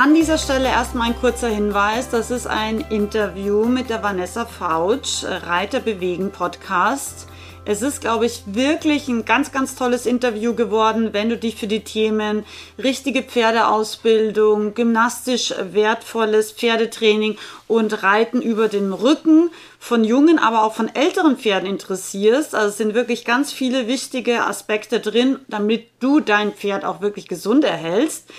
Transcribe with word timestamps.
An 0.00 0.14
dieser 0.14 0.38
Stelle 0.38 0.68
erstmal 0.68 1.08
ein 1.08 1.18
kurzer 1.18 1.48
Hinweis. 1.48 2.08
Das 2.08 2.30
ist 2.30 2.46
ein 2.46 2.82
Interview 2.82 3.64
mit 3.64 3.90
der 3.90 4.00
Vanessa 4.00 4.46
Fautsch, 4.46 5.24
Reiter 5.24 5.80
bewegen 5.80 6.30
Podcast. 6.30 7.26
Es 7.64 7.82
ist, 7.82 8.00
glaube 8.00 8.26
ich, 8.26 8.44
wirklich 8.46 9.08
ein 9.08 9.24
ganz, 9.24 9.50
ganz 9.50 9.74
tolles 9.74 10.06
Interview 10.06 10.54
geworden, 10.54 11.08
wenn 11.14 11.28
du 11.28 11.36
dich 11.36 11.56
für 11.56 11.66
die 11.66 11.82
Themen 11.82 12.46
richtige 12.80 13.24
Pferdeausbildung, 13.24 14.74
gymnastisch 14.74 15.52
wertvolles 15.72 16.52
Pferdetraining 16.52 17.36
und 17.66 18.04
Reiten 18.04 18.40
über 18.40 18.68
den 18.68 18.92
Rücken 18.92 19.50
von 19.80 20.04
jungen, 20.04 20.38
aber 20.38 20.62
auch 20.62 20.74
von 20.74 20.94
älteren 20.94 21.36
Pferden 21.36 21.68
interessierst. 21.68 22.54
Also 22.54 22.68
es 22.68 22.78
sind 22.78 22.94
wirklich 22.94 23.24
ganz 23.24 23.50
viele 23.50 23.88
wichtige 23.88 24.46
Aspekte 24.46 25.00
drin, 25.00 25.40
damit 25.48 25.88
du 25.98 26.20
dein 26.20 26.52
Pferd 26.52 26.84
auch 26.84 27.00
wirklich 27.00 27.26
gesund 27.26 27.64
erhältst. 27.64 28.30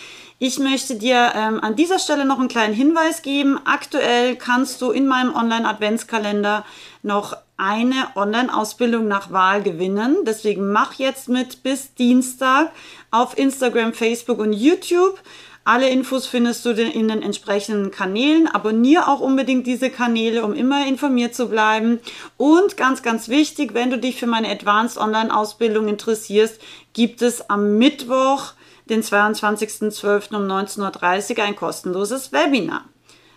Ich 0.41 0.57
möchte 0.57 0.95
dir 0.95 1.33
ähm, 1.35 1.61
an 1.61 1.75
dieser 1.75 1.99
Stelle 1.99 2.23
noch 2.23 2.39
einen 2.39 2.47
kleinen 2.47 2.73
Hinweis 2.73 3.23
geben. 3.23 3.59
Aktuell 3.65 4.37
kannst 4.37 4.81
du 4.81 4.91
in 4.91 5.05
meinem 5.05 5.35
Online-Adventskalender 5.35 6.65
noch 7.03 7.35
eine 7.57 8.07
Online-Ausbildung 8.15 9.09
nach 9.09 9.33
Wahl 9.33 9.61
gewinnen. 9.61 10.19
Deswegen 10.25 10.71
mach 10.71 10.93
jetzt 10.93 11.27
mit 11.27 11.61
bis 11.61 11.93
Dienstag 11.93 12.71
auf 13.11 13.37
Instagram, 13.37 13.91
Facebook 13.91 14.39
und 14.39 14.53
YouTube. 14.53 15.19
Alle 15.65 15.89
Infos 15.89 16.25
findest 16.25 16.63
du 16.63 16.69
in 16.69 17.09
den 17.09 17.21
entsprechenden 17.21 17.91
Kanälen. 17.91 18.47
Abonniere 18.47 19.09
auch 19.09 19.19
unbedingt 19.19 19.67
diese 19.67 19.89
Kanäle, 19.89 20.45
um 20.45 20.53
immer 20.53 20.87
informiert 20.87 21.35
zu 21.35 21.49
bleiben. 21.49 21.99
Und 22.37 22.77
ganz, 22.77 23.03
ganz 23.03 23.27
wichtig, 23.27 23.73
wenn 23.73 23.89
du 23.89 23.97
dich 23.97 24.17
für 24.17 24.25
meine 24.25 24.49
Advanced 24.49 24.97
Online-Ausbildung 24.97 25.89
interessierst, 25.89 26.61
gibt 26.93 27.21
es 27.21 27.49
am 27.49 27.77
Mittwoch 27.77 28.53
den 28.89 29.03
22.12. 29.03 30.35
um 30.35 30.43
19.30 30.43 31.37
Uhr 31.37 31.43
ein 31.43 31.55
kostenloses 31.55 32.31
Webinar. 32.31 32.85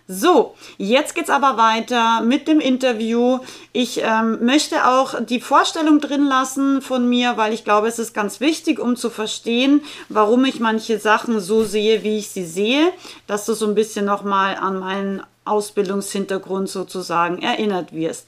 So, 0.05 0.53
jetzt 0.77 1.15
geht's 1.15 1.29
aber 1.29 1.55
weiter 1.55 2.21
mit 2.21 2.49
dem 2.49 2.59
Interview. 2.59 3.39
Ich 3.71 4.01
ähm, 4.03 4.43
möchte 4.43 4.85
auch 4.85 5.23
die 5.23 5.39
Vorstellung 5.39 6.01
drin 6.01 6.25
lassen 6.25 6.81
von 6.81 7.07
mir, 7.07 7.37
weil 7.37 7.53
ich 7.53 7.63
glaube, 7.63 7.87
es 7.87 7.99
ist 7.99 8.13
ganz 8.13 8.41
wichtig, 8.41 8.79
um 8.79 8.97
zu 8.97 9.09
verstehen, 9.09 9.81
warum 10.09 10.43
ich 10.43 10.59
manche 10.59 10.99
Sachen 10.99 11.39
so 11.39 11.63
sehe, 11.63 12.03
wie 12.03 12.17
ich 12.17 12.29
sie 12.29 12.45
sehe, 12.45 12.91
dass 13.27 13.45
du 13.45 13.53
so 13.53 13.65
ein 13.65 13.75
bisschen 13.75 14.05
nochmal 14.05 14.57
an 14.57 14.77
meinen 14.77 15.23
Ausbildungshintergrund 15.45 16.67
sozusagen 16.67 17.41
erinnert 17.41 17.93
wirst. 17.93 18.27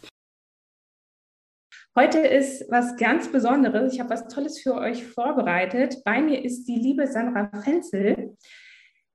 Heute 1.98 2.20
ist 2.20 2.70
was 2.70 2.98
ganz 2.98 3.32
Besonderes. 3.32 3.94
Ich 3.94 4.02
habe 4.02 4.10
was 4.10 4.28
Tolles 4.28 4.60
für 4.60 4.74
euch 4.74 5.06
vorbereitet. 5.06 6.04
Bei 6.04 6.22
mir 6.22 6.44
ist 6.44 6.66
die 6.66 6.76
liebe 6.76 7.08
Sandra 7.08 7.50
Fenzel. 7.62 8.36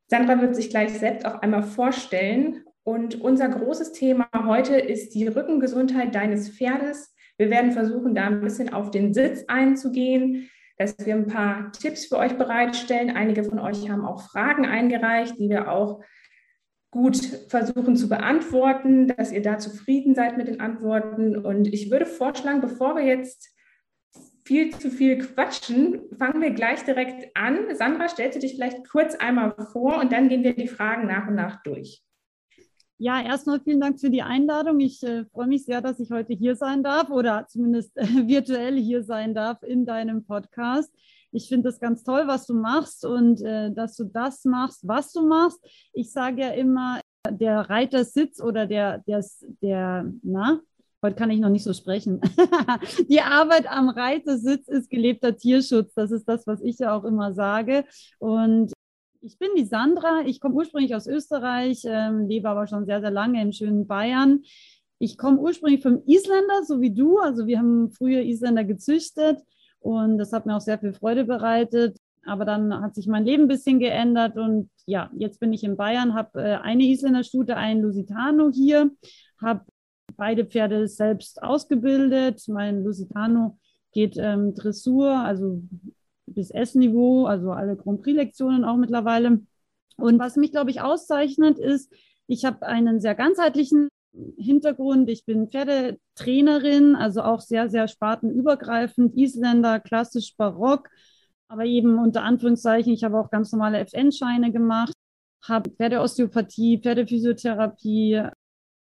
Sandra 0.07 0.41
wird 0.41 0.57
sich 0.57 0.71
gleich 0.71 0.99
selbst 0.99 1.27
auch 1.27 1.43
einmal 1.43 1.63
vorstellen. 1.63 2.65
Und 2.83 3.21
unser 3.21 3.51
großes 3.51 3.93
Thema 3.93 4.31
heute 4.47 4.77
ist 4.77 5.15
die 5.15 5.27
Rückengesundheit 5.27 6.15
deines 6.15 6.57
Pferdes. 6.57 7.15
Wir 7.37 7.51
werden 7.51 7.73
versuchen, 7.73 8.15
da 8.15 8.29
ein 8.29 8.41
bisschen 8.41 8.73
auf 8.73 8.91
den 8.91 9.13
Sitz 9.13 9.45
einzugehen, 9.47 10.49
dass 10.79 10.97
wir 11.05 11.15
ein 11.15 11.27
paar 11.27 11.73
Tipps 11.73 12.07
für 12.07 12.17
euch 12.17 12.39
bereitstellen. 12.39 13.15
Einige 13.15 13.45
von 13.45 13.59
euch 13.59 13.91
haben 13.91 14.07
auch 14.07 14.23
Fragen 14.23 14.65
eingereicht, 14.65 15.39
die 15.39 15.51
wir 15.51 15.71
auch 15.71 16.01
gut 16.91 17.17
versuchen 17.49 17.97
zu 17.97 18.09
beantworten, 18.09 19.09
dass 19.09 19.33
ihr 19.33 19.43
da 19.43 19.59
zufrieden 19.59 20.15
seid 20.15 20.37
mit 20.37 20.49
den 20.49 20.61
Antworten. 20.61 21.37
Und 21.37 21.67
ich 21.69 21.91
würde 21.91 22.07
vorschlagen, 22.07 22.61
bevor 22.61 22.97
wir 22.97 23.05
jetzt 23.05 23.55
viel 24.45 24.71
zu 24.77 24.91
viel 24.91 25.19
quatschen, 25.19 26.01
fangen 26.19 26.43
wir 26.43 26.51
gleich 26.51 26.85
direkt 26.85 27.37
an. 27.37 27.75
Sandra, 27.75 28.09
stellst 28.09 28.37
du 28.37 28.41
dich 28.41 28.55
vielleicht 28.55 28.89
kurz 28.89 29.15
einmal 29.15 29.55
vor 29.73 30.01
und 30.01 30.13
dann 30.13 30.29
gehen 30.29 30.43
wir 30.43 30.55
die 30.55 30.69
Fragen 30.69 31.07
nach 31.07 31.29
und 31.29 31.37
nach 31.37 31.63
durch. 31.63 32.03
Ja, 32.99 33.23
erstmal 33.23 33.61
vielen 33.61 33.81
Dank 33.81 33.99
für 33.99 34.11
die 34.11 34.23
Einladung. 34.23 34.79
Ich 34.81 35.03
äh, 35.03 35.25
freue 35.27 35.47
mich 35.47 35.65
sehr, 35.65 35.81
dass 35.81 36.01
ich 36.01 36.11
heute 36.11 36.35
hier 36.35 36.55
sein 36.55 36.83
darf 36.83 37.09
oder 37.09 37.47
zumindest 37.49 37.97
äh, 37.97 38.03
virtuell 38.27 38.77
hier 38.77 39.05
sein 39.05 39.33
darf 39.33 39.63
in 39.63 39.87
deinem 39.87 40.25
Podcast. 40.25 40.93
Ich 41.33 41.49
finde 41.49 41.69
das 41.69 41.81
ganz 41.81 42.03
toll, 42.03 42.25
was 42.27 42.47
du 42.47 42.55
machst 42.55 43.05
und 43.05 43.41
äh, 43.43 43.73
dass 43.73 43.97
du 43.97 44.05
das 44.05 44.45
machst, 44.45 44.87
was 44.87 45.13
du 45.13 45.27
machst. 45.27 45.61
Ich 45.93 46.13
sage 46.13 46.43
ja 46.43 46.49
immer, 46.51 47.01
der 47.29 47.69
Reitersitz 47.71 48.41
oder 48.41 48.67
der, 48.67 48.99
der, 49.07 49.25
der, 49.63 50.13
na, 50.23 50.61
heute 51.03 51.17
kann 51.17 51.31
ich 51.31 51.41
noch 51.41 51.51
nicht 51.51 51.65
so 51.65 51.73
sprechen. 51.73 52.21
die 53.09 53.21
Arbeit 53.21 53.71
am 53.71 53.89
Reitersitz 53.89 54.69
ist 54.69 54.91
gelebter 54.91 55.37
Tierschutz. 55.37 55.93
Das 55.95 56.11
ist 56.11 56.29
das, 56.29 56.47
was 56.47 56.61
ich 56.63 56.79
ja 56.79 56.97
auch 56.97 57.05
immer 57.05 57.33
sage. 57.33 57.85
Und 58.19 58.73
ich 59.21 59.39
bin 59.39 59.51
die 59.57 59.67
Sandra. 59.67 60.23
Ich 60.25 60.41
komme 60.41 60.55
ursprünglich 60.55 60.95
aus 60.95 61.07
Österreich, 61.07 61.83
ähm, 61.85 62.27
lebe 62.27 62.49
aber 62.49 62.67
schon 62.67 62.87
sehr, 62.87 63.01
sehr 63.01 63.11
lange 63.11 63.43
im 63.43 63.53
schönen 63.53 63.87
Bayern. 63.87 64.43
Ich 64.99 65.17
komme 65.17 65.39
ursprünglich 65.39 65.83
vom 65.83 66.03
Isländer, 66.07 66.65
so 66.65 66.81
wie 66.81 66.93
du. 66.93 67.19
Also 67.19 67.47
wir 67.47 67.59
haben 67.59 67.91
früher 67.91 68.23
Isländer 68.23 68.65
gezüchtet. 68.65 69.41
Und 69.81 70.19
das 70.19 70.33
hat 70.33 70.47
mir 70.47 70.57
auch 70.57 70.61
sehr 70.61 70.79
viel 70.79 70.93
Freude 70.93 71.25
bereitet. 71.25 71.99
Aber 72.25 72.45
dann 72.45 72.81
hat 72.83 72.95
sich 72.95 73.07
mein 73.07 73.25
Leben 73.25 73.45
ein 73.45 73.49
bisschen 73.49 73.81
geändert 73.81 74.37
und 74.37 74.71
ja, 74.85 75.11
jetzt 75.17 75.41
bin 75.41 75.53
ich 75.53 75.65
in 75.65 75.77
Bayern, 75.77 76.15
habe 76.15 76.43
äh, 76.43 76.57
eine 76.57 76.85
Isländer 76.85 77.25
Stute, 77.25 77.57
einen 77.57 77.81
Lusitano 77.81 78.51
hier, 78.53 78.91
habe 79.41 79.65
beide 80.17 80.45
Pferde 80.45 80.87
selbst 80.87 81.43
ausgebildet. 81.43 82.43
Mein 82.49 82.85
Lusitano 82.85 83.59
geht 83.93 84.17
ähm, 84.19 84.55
Dressur, 84.55 85.11
also 85.17 85.63
bis 86.27 86.51
S-Niveau, 86.51 87.27
also 87.27 87.53
alle 87.53 87.77
Grand 87.77 88.03
Prix-Lektionen 88.03 88.65
auch 88.65 88.77
mittlerweile. 88.77 89.41
Und 89.97 90.19
was 90.19 90.37
mich, 90.37 90.53
glaube 90.53 90.71
ich, 90.71 90.81
auszeichnet, 90.81 91.59
ist, 91.59 91.93
ich 92.27 92.45
habe 92.45 92.67
einen 92.67 93.01
sehr 93.01 93.15
ganzheitlichen 93.15 93.89
Hintergrund. 94.37 95.09
Ich 95.09 95.25
bin 95.25 95.49
Pferdetrainerin, 95.49 96.97
also 96.97 97.23
auch 97.23 97.41
sehr, 97.41 97.69
sehr 97.69 97.89
spartenübergreifend, 97.89 99.17
Isländer, 99.17 99.81
klassisch 99.81 100.37
barock, 100.37 100.89
aber 101.49 101.65
eben 101.65 101.99
unter 101.99 102.23
Anführungszeichen, 102.23 102.93
ich 102.93 103.05
habe 103.05 103.19
auch 103.19 103.31
ganz 103.31 103.53
normale 103.53 103.79
FN-Scheine 103.81 104.53
gemacht, 104.53 104.95
habe 105.43 105.71
Pferdeosteopathie, 105.71 106.81
Pferdephysiotherapie, 106.83 108.23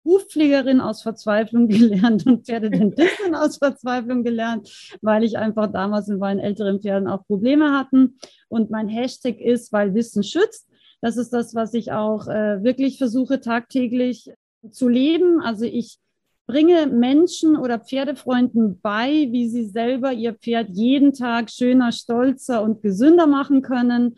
Hufpflegerin 0.04 0.80
aus 0.80 1.02
Verzweiflung 1.02 1.68
gelernt 1.68 2.26
und 2.26 2.46
Pferdedentistin 2.46 3.34
aus 3.34 3.56
Verzweiflung 3.58 4.22
gelernt, 4.22 4.96
weil 5.00 5.24
ich 5.24 5.38
einfach 5.38 5.72
damals 5.72 6.08
in 6.08 6.18
meinen 6.18 6.40
älteren 6.40 6.80
Pferden 6.80 7.08
auch 7.08 7.26
Probleme 7.26 7.72
hatten. 7.72 8.18
Und 8.48 8.70
mein 8.70 8.88
Hashtag 8.88 9.40
ist, 9.40 9.72
weil 9.72 9.94
Wissen 9.94 10.22
schützt. 10.22 10.68
Das 11.00 11.16
ist 11.16 11.32
das, 11.32 11.54
was 11.54 11.74
ich 11.74 11.92
auch 11.92 12.28
äh, 12.28 12.62
wirklich 12.62 12.98
versuche 12.98 13.40
tagtäglich 13.40 14.30
zu 14.70 14.88
leben. 14.88 15.40
Also 15.40 15.64
ich 15.64 15.98
bringe 16.46 16.86
Menschen 16.86 17.56
oder 17.56 17.78
Pferdefreunden 17.78 18.80
bei, 18.80 19.28
wie 19.30 19.48
sie 19.48 19.64
selber 19.64 20.12
ihr 20.12 20.34
Pferd 20.34 20.68
jeden 20.70 21.12
Tag 21.12 21.50
schöner, 21.50 21.92
stolzer 21.92 22.62
und 22.62 22.82
gesünder 22.82 23.26
machen 23.26 23.62
können. 23.62 24.16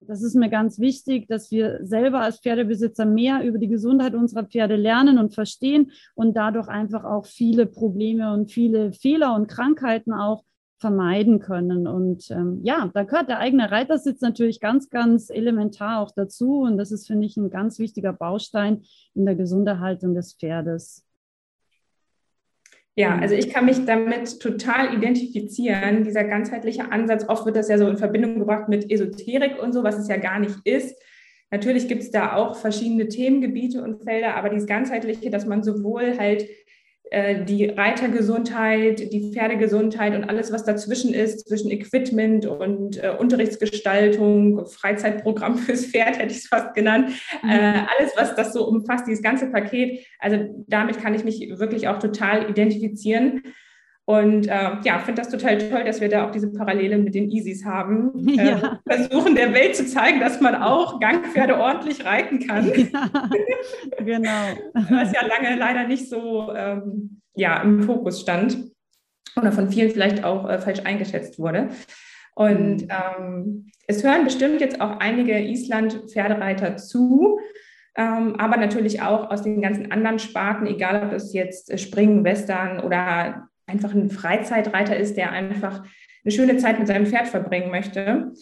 Das 0.00 0.22
ist 0.22 0.34
mir 0.34 0.48
ganz 0.48 0.78
wichtig, 0.78 1.28
dass 1.28 1.50
wir 1.50 1.80
selber 1.82 2.20
als 2.20 2.40
Pferdebesitzer 2.40 3.04
mehr 3.04 3.44
über 3.44 3.58
die 3.58 3.68
Gesundheit 3.68 4.14
unserer 4.14 4.44
Pferde 4.44 4.76
lernen 4.76 5.18
und 5.18 5.34
verstehen 5.34 5.92
und 6.14 6.34
dadurch 6.34 6.68
einfach 6.68 7.04
auch 7.04 7.26
viele 7.26 7.66
Probleme 7.66 8.32
und 8.32 8.50
viele 8.50 8.92
Fehler 8.92 9.34
und 9.34 9.46
Krankheiten 9.46 10.12
auch 10.12 10.42
vermeiden 10.80 11.40
können. 11.40 11.86
Und 11.86 12.30
ähm, 12.30 12.60
ja, 12.62 12.90
da 12.92 13.04
gehört 13.04 13.28
der 13.28 13.38
eigene 13.38 13.70
Reitersitz 13.70 14.20
natürlich 14.22 14.60
ganz, 14.60 14.88
ganz 14.88 15.30
elementar 15.30 16.00
auch 16.00 16.10
dazu. 16.10 16.62
Und 16.62 16.78
das 16.78 16.90
ist, 16.90 17.06
finde 17.06 17.26
ich, 17.26 17.36
ein 17.36 17.50
ganz 17.50 17.78
wichtiger 17.78 18.12
Baustein 18.12 18.82
in 19.14 19.26
der 19.26 19.34
Gesunderhaltung 19.34 20.14
des 20.14 20.34
Pferdes. 20.34 21.04
Ja, 22.96 23.16
also 23.18 23.34
ich 23.34 23.50
kann 23.50 23.66
mich 23.66 23.84
damit 23.84 24.40
total 24.40 24.94
identifizieren. 24.94 26.02
Dieser 26.02 26.24
ganzheitliche 26.24 26.90
Ansatz, 26.90 27.28
oft 27.28 27.44
wird 27.46 27.56
das 27.56 27.68
ja 27.68 27.78
so 27.78 27.86
in 27.86 27.98
Verbindung 27.98 28.38
gebracht 28.38 28.68
mit 28.68 28.90
Esoterik 28.90 29.62
und 29.62 29.72
so, 29.72 29.84
was 29.84 29.98
es 29.98 30.08
ja 30.08 30.16
gar 30.16 30.40
nicht 30.40 30.56
ist. 30.64 31.00
Natürlich 31.50 31.88
gibt 31.88 32.02
es 32.02 32.10
da 32.10 32.34
auch 32.36 32.56
verschiedene 32.56 33.08
Themengebiete 33.08 33.82
und 33.82 34.02
Felder, 34.02 34.36
aber 34.36 34.48
dieses 34.48 34.66
ganzheitliche, 34.66 35.30
dass 35.30 35.46
man 35.46 35.62
sowohl 35.62 36.16
halt 36.18 36.48
die 37.44 37.66
Reitergesundheit, 37.66 39.12
die 39.12 39.32
Pferdegesundheit 39.32 40.14
und 40.14 40.24
alles, 40.24 40.52
was 40.52 40.64
dazwischen 40.64 41.12
ist, 41.12 41.48
zwischen 41.48 41.70
Equipment 41.70 42.46
und 42.46 43.02
äh, 43.02 43.10
Unterrichtsgestaltung, 43.18 44.66
Freizeitprogramm 44.66 45.58
fürs 45.58 45.86
Pferd, 45.86 46.18
hätte 46.18 46.32
ich 46.32 46.38
es 46.38 46.46
fast 46.46 46.72
genannt. 46.74 47.10
Mhm. 47.42 47.50
Äh, 47.50 47.82
alles, 47.98 48.12
was 48.16 48.36
das 48.36 48.52
so 48.52 48.66
umfasst, 48.66 49.08
dieses 49.08 49.22
ganze 49.22 49.50
Paket. 49.50 50.06
Also 50.20 50.64
damit 50.68 50.98
kann 50.98 51.14
ich 51.14 51.24
mich 51.24 51.40
wirklich 51.58 51.88
auch 51.88 51.98
total 51.98 52.48
identifizieren. 52.48 53.42
Und 54.06 54.48
äh, 54.48 54.70
ja, 54.84 54.98
finde 54.98 55.22
das 55.22 55.30
total 55.30 55.58
toll, 55.58 55.84
dass 55.84 56.00
wir 56.00 56.08
da 56.08 56.26
auch 56.26 56.32
diese 56.32 56.50
Parallele 56.52 56.98
mit 56.98 57.14
den 57.14 57.30
Easys 57.30 57.64
haben. 57.64 58.10
Äh, 58.40 58.50
ja. 58.50 58.80
versuchen 58.88 59.34
der 59.34 59.52
Welt 59.52 59.76
zu 59.76 59.86
zeigen, 59.86 60.20
dass 60.20 60.40
man 60.40 60.54
auch 60.54 61.00
Gangpferde 61.00 61.58
ordentlich 61.58 62.04
reiten 62.04 62.46
kann. 62.46 62.72
Ja, 62.92 64.04
genau. 64.04 64.30
Was 64.74 65.12
ja 65.12 65.26
lange 65.26 65.56
leider 65.56 65.86
nicht 65.86 66.08
so 66.08 66.52
ähm, 66.54 67.20
ja, 67.34 67.60
im 67.62 67.82
Fokus 67.82 68.20
stand 68.20 68.70
oder 69.36 69.52
von 69.52 69.70
vielen 69.70 69.90
vielleicht 69.90 70.24
auch 70.24 70.48
äh, 70.48 70.58
falsch 70.58 70.80
eingeschätzt 70.84 71.38
wurde. 71.38 71.68
Und 72.34 72.82
mhm. 72.82 72.88
ähm, 73.18 73.70
es 73.86 74.02
hören 74.02 74.24
bestimmt 74.24 74.60
jetzt 74.60 74.80
auch 74.80 74.98
einige 74.98 75.38
Island-Pferdereiter 75.38 76.76
zu. 76.76 77.38
Ähm, 77.96 78.36
aber 78.38 78.56
natürlich 78.56 79.02
auch 79.02 79.30
aus 79.30 79.42
den 79.42 79.60
ganzen 79.60 79.90
anderen 79.90 80.18
Sparten, 80.18 80.66
egal 80.66 81.02
ob 81.04 81.12
es 81.12 81.32
jetzt 81.32 81.78
Springen, 81.78 82.24
Western 82.24 82.80
oder 82.80 83.49
einfach 83.70 83.94
ein 83.94 84.10
Freizeitreiter 84.10 84.96
ist, 84.96 85.16
der 85.16 85.32
einfach 85.32 85.84
eine 86.24 86.32
schöne 86.32 86.56
Zeit 86.58 86.78
mit 86.78 86.88
seinem 86.88 87.06
Pferd 87.06 87.28
verbringen 87.28 87.70
möchte. 87.70 88.32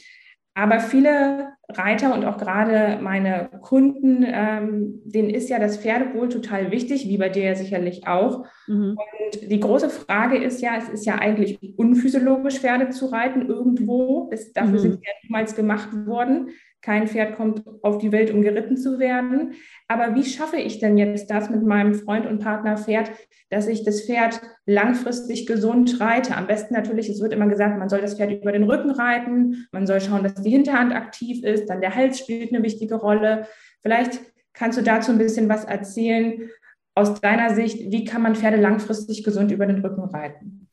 Aber 0.55 0.81
viele 0.81 1.53
Reiter 1.69 2.13
und 2.15 2.25
auch 2.25 2.37
gerade 2.37 3.01
meine 3.01 3.49
Kunden, 3.61 4.25
ähm, 4.27 5.01
denen 5.05 5.31
ist 5.31 5.49
ja 5.49 5.61
das 5.61 5.77
Pferdewohl 5.77 6.29
total 6.29 6.73
wichtig, 6.73 7.07
wie 7.07 7.17
bei 7.17 7.29
dir 7.29 7.45
ja 7.45 7.55
sicherlich 7.55 8.09
auch. 8.09 8.45
Mhm. 8.67 8.97
Und 8.99 9.51
die 9.53 9.61
große 9.61 9.89
Frage 9.89 10.37
ist 10.37 10.61
ja, 10.61 10.77
es 10.77 10.89
ist 10.89 11.07
ja 11.07 11.15
eigentlich 11.15 11.61
unphysiologisch, 11.79 12.59
Pferde 12.59 12.89
zu 12.89 13.07
reiten 13.07 13.47
irgendwo. 13.47 14.29
Das, 14.33 14.53
dafür 14.53 14.73
mhm. 14.73 14.79
sind 14.79 14.93
sie 14.95 15.07
ja 15.07 15.13
niemals 15.23 15.55
gemacht 15.55 15.91
worden. 16.07 16.49
Kein 16.81 17.09
Pferd 17.09 17.37
kommt 17.37 17.65
auf 17.83 17.99
die 17.99 18.13
Welt, 18.13 18.31
um 18.31 18.41
geritten 18.41 18.77
zu 18.77 18.99
werden. 18.99 19.55
Aber 19.89 20.15
wie 20.15 20.25
schaffe 20.25 20.59
ich 20.59 20.79
denn 20.79 20.97
jetzt 20.97 21.29
das 21.29 21.51
mit 21.51 21.65
meinem 21.65 21.95
Freund 21.95 22.25
und 22.25 22.39
Partner 22.39 22.77
Pferd, 22.77 23.11
dass 23.51 23.67
ich 23.67 23.85
das 23.85 24.03
Pferd 24.03 24.41
langfristig 24.65 25.47
gesund 25.47 26.01
reite? 26.01 26.37
Am 26.37 26.47
besten 26.47 26.75
natürlich, 26.75 27.09
es 27.09 27.21
wird 27.21 27.33
immer 27.33 27.49
gesagt, 27.49 27.79
man 27.79 27.89
soll 27.89 28.01
das 28.01 28.17
Pferd 28.17 28.31
über 28.31 28.53
den 28.53 28.63
Rücken 28.63 28.91
reiten, 28.91 29.67
man 29.73 29.87
soll 29.87 30.01
schauen, 30.01 30.23
dass 30.23 30.41
die 30.41 30.51
Hinterhand 30.51 30.95
aktiv 30.95 31.43
ist, 31.43 31.67
dann 31.67 31.81
der 31.81 31.95
Hals 31.97 32.21
spielt 32.21 32.55
eine 32.55 32.63
wichtige 32.63 32.95
Rolle. 32.95 33.49
Vielleicht 33.83 34.21
kannst 34.53 34.79
du 34.79 34.83
dazu 34.83 35.11
ein 35.11 35.19
bisschen 35.19 35.49
was 35.49 35.65
erzählen 35.65 36.49
aus 36.95 37.21
deiner 37.21 37.55
Sicht. 37.55 37.91
Wie 37.91 38.05
kann 38.05 38.23
man 38.23 38.37
Pferde 38.37 38.57
langfristig 38.57 39.25
gesund 39.25 39.51
über 39.51 39.67
den 39.67 39.85
Rücken 39.85 40.05
reiten? 40.05 40.68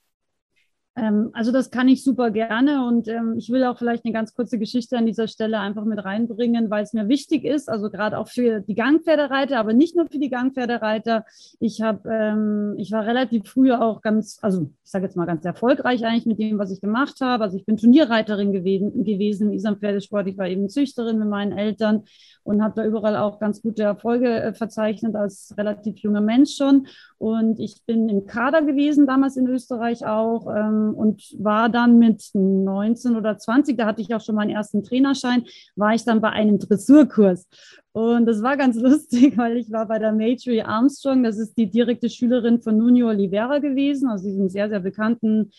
Ähm, 0.97 1.29
also 1.33 1.51
das 1.51 1.71
kann 1.71 1.89
ich 1.89 2.03
super 2.03 2.31
gerne 2.31 2.85
und 2.85 3.09
ähm, 3.09 3.35
ich 3.37 3.49
will 3.49 3.65
auch 3.65 3.77
vielleicht 3.77 4.05
eine 4.05 4.13
ganz 4.13 4.33
kurze 4.33 4.57
Geschichte 4.57 4.97
an 4.97 5.05
dieser 5.05 5.27
Stelle 5.27 5.59
einfach 5.59 5.83
mit 5.83 6.03
reinbringen, 6.03 6.69
weil 6.69 6.83
es 6.83 6.93
mir 6.93 7.09
wichtig 7.09 7.43
ist, 7.43 7.67
also 7.69 7.89
gerade 7.89 8.17
auch 8.17 8.29
für 8.29 8.61
die 8.61 8.75
Gangpferdereiter, 8.75 9.59
aber 9.59 9.73
nicht 9.73 9.97
nur 9.97 10.07
für 10.07 10.19
die 10.19 10.29
Gangpferdereiter. 10.29 11.25
Ich 11.59 11.81
habe, 11.81 12.09
ähm, 12.09 12.75
ich 12.77 12.93
war 12.93 13.05
relativ 13.05 13.45
früh 13.45 13.73
auch 13.73 14.01
ganz, 14.01 14.39
also 14.41 14.69
ich 14.83 14.91
sage 14.91 15.05
jetzt 15.05 15.17
mal 15.17 15.25
ganz 15.25 15.43
erfolgreich 15.43 16.05
eigentlich 16.05 16.27
mit 16.27 16.39
dem, 16.39 16.57
was 16.59 16.71
ich 16.71 16.79
gemacht 16.79 17.19
habe. 17.19 17.43
Also 17.43 17.57
ich 17.57 17.65
bin 17.65 17.75
Turnierreiterin 17.75 18.53
gewesen, 18.53 19.03
gewesen 19.03 19.49
im 19.49 19.53
Isam 19.53 19.77
Pferdesport. 19.77 20.27
Ich 20.27 20.37
war 20.37 20.47
eben 20.47 20.69
Züchterin 20.69 21.19
mit 21.19 21.27
meinen 21.27 21.51
Eltern 21.51 22.03
und 22.45 22.63
habe 22.63 22.75
da 22.75 22.85
überall 22.85 23.17
auch 23.17 23.39
ganz 23.39 23.61
gute 23.61 23.81
Erfolge 23.81 24.29
äh, 24.29 24.53
verzeichnet 24.53 25.15
als 25.15 25.53
relativ 25.57 25.97
junger 25.97 26.21
Mensch 26.21 26.55
schon. 26.55 26.85
Und 27.17 27.59
ich 27.59 27.83
bin 27.87 28.07
im 28.07 28.27
Kader 28.27 28.61
gewesen, 28.61 29.07
damals 29.07 29.35
in 29.35 29.47
Österreich 29.47 30.05
auch, 30.05 30.47
ähm, 30.55 30.93
und 30.95 31.23
war 31.39 31.69
dann 31.69 31.97
mit 31.97 32.29
19 32.33 33.15
oder 33.15 33.37
20, 33.37 33.77
da 33.77 33.87
hatte 33.87 34.01
ich 34.01 34.13
auch 34.13 34.21
schon 34.21 34.35
meinen 34.35 34.51
ersten 34.51 34.83
Trainerschein, 34.83 35.45
war 35.75 35.95
ich 35.95 36.05
dann 36.05 36.21
bei 36.21 36.29
einem 36.29 36.59
Dressurkurs. 36.59 37.47
Und 37.93 38.27
das 38.27 38.43
war 38.43 38.57
ganz 38.57 38.75
lustig, 38.79 39.37
weil 39.39 39.57
ich 39.57 39.71
war 39.71 39.87
bei 39.87 39.97
der 39.97 40.13
Matri 40.13 40.61
Armstrong, 40.61 41.23
das 41.23 41.39
ist 41.39 41.57
die 41.57 41.69
direkte 41.69 42.09
Schülerin 42.09 42.61
von 42.61 42.77
Nuno 42.77 43.07
Oliveira 43.07 43.57
gewesen, 43.57 44.07
also 44.07 44.23
diesem 44.23 44.49
sehr, 44.49 44.69
sehr 44.69 44.81
bekannten 44.81 45.49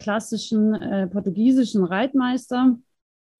klassischen 0.00 0.74
äh, 0.74 1.06
portugiesischen 1.06 1.84
Reitmeister. 1.84 2.76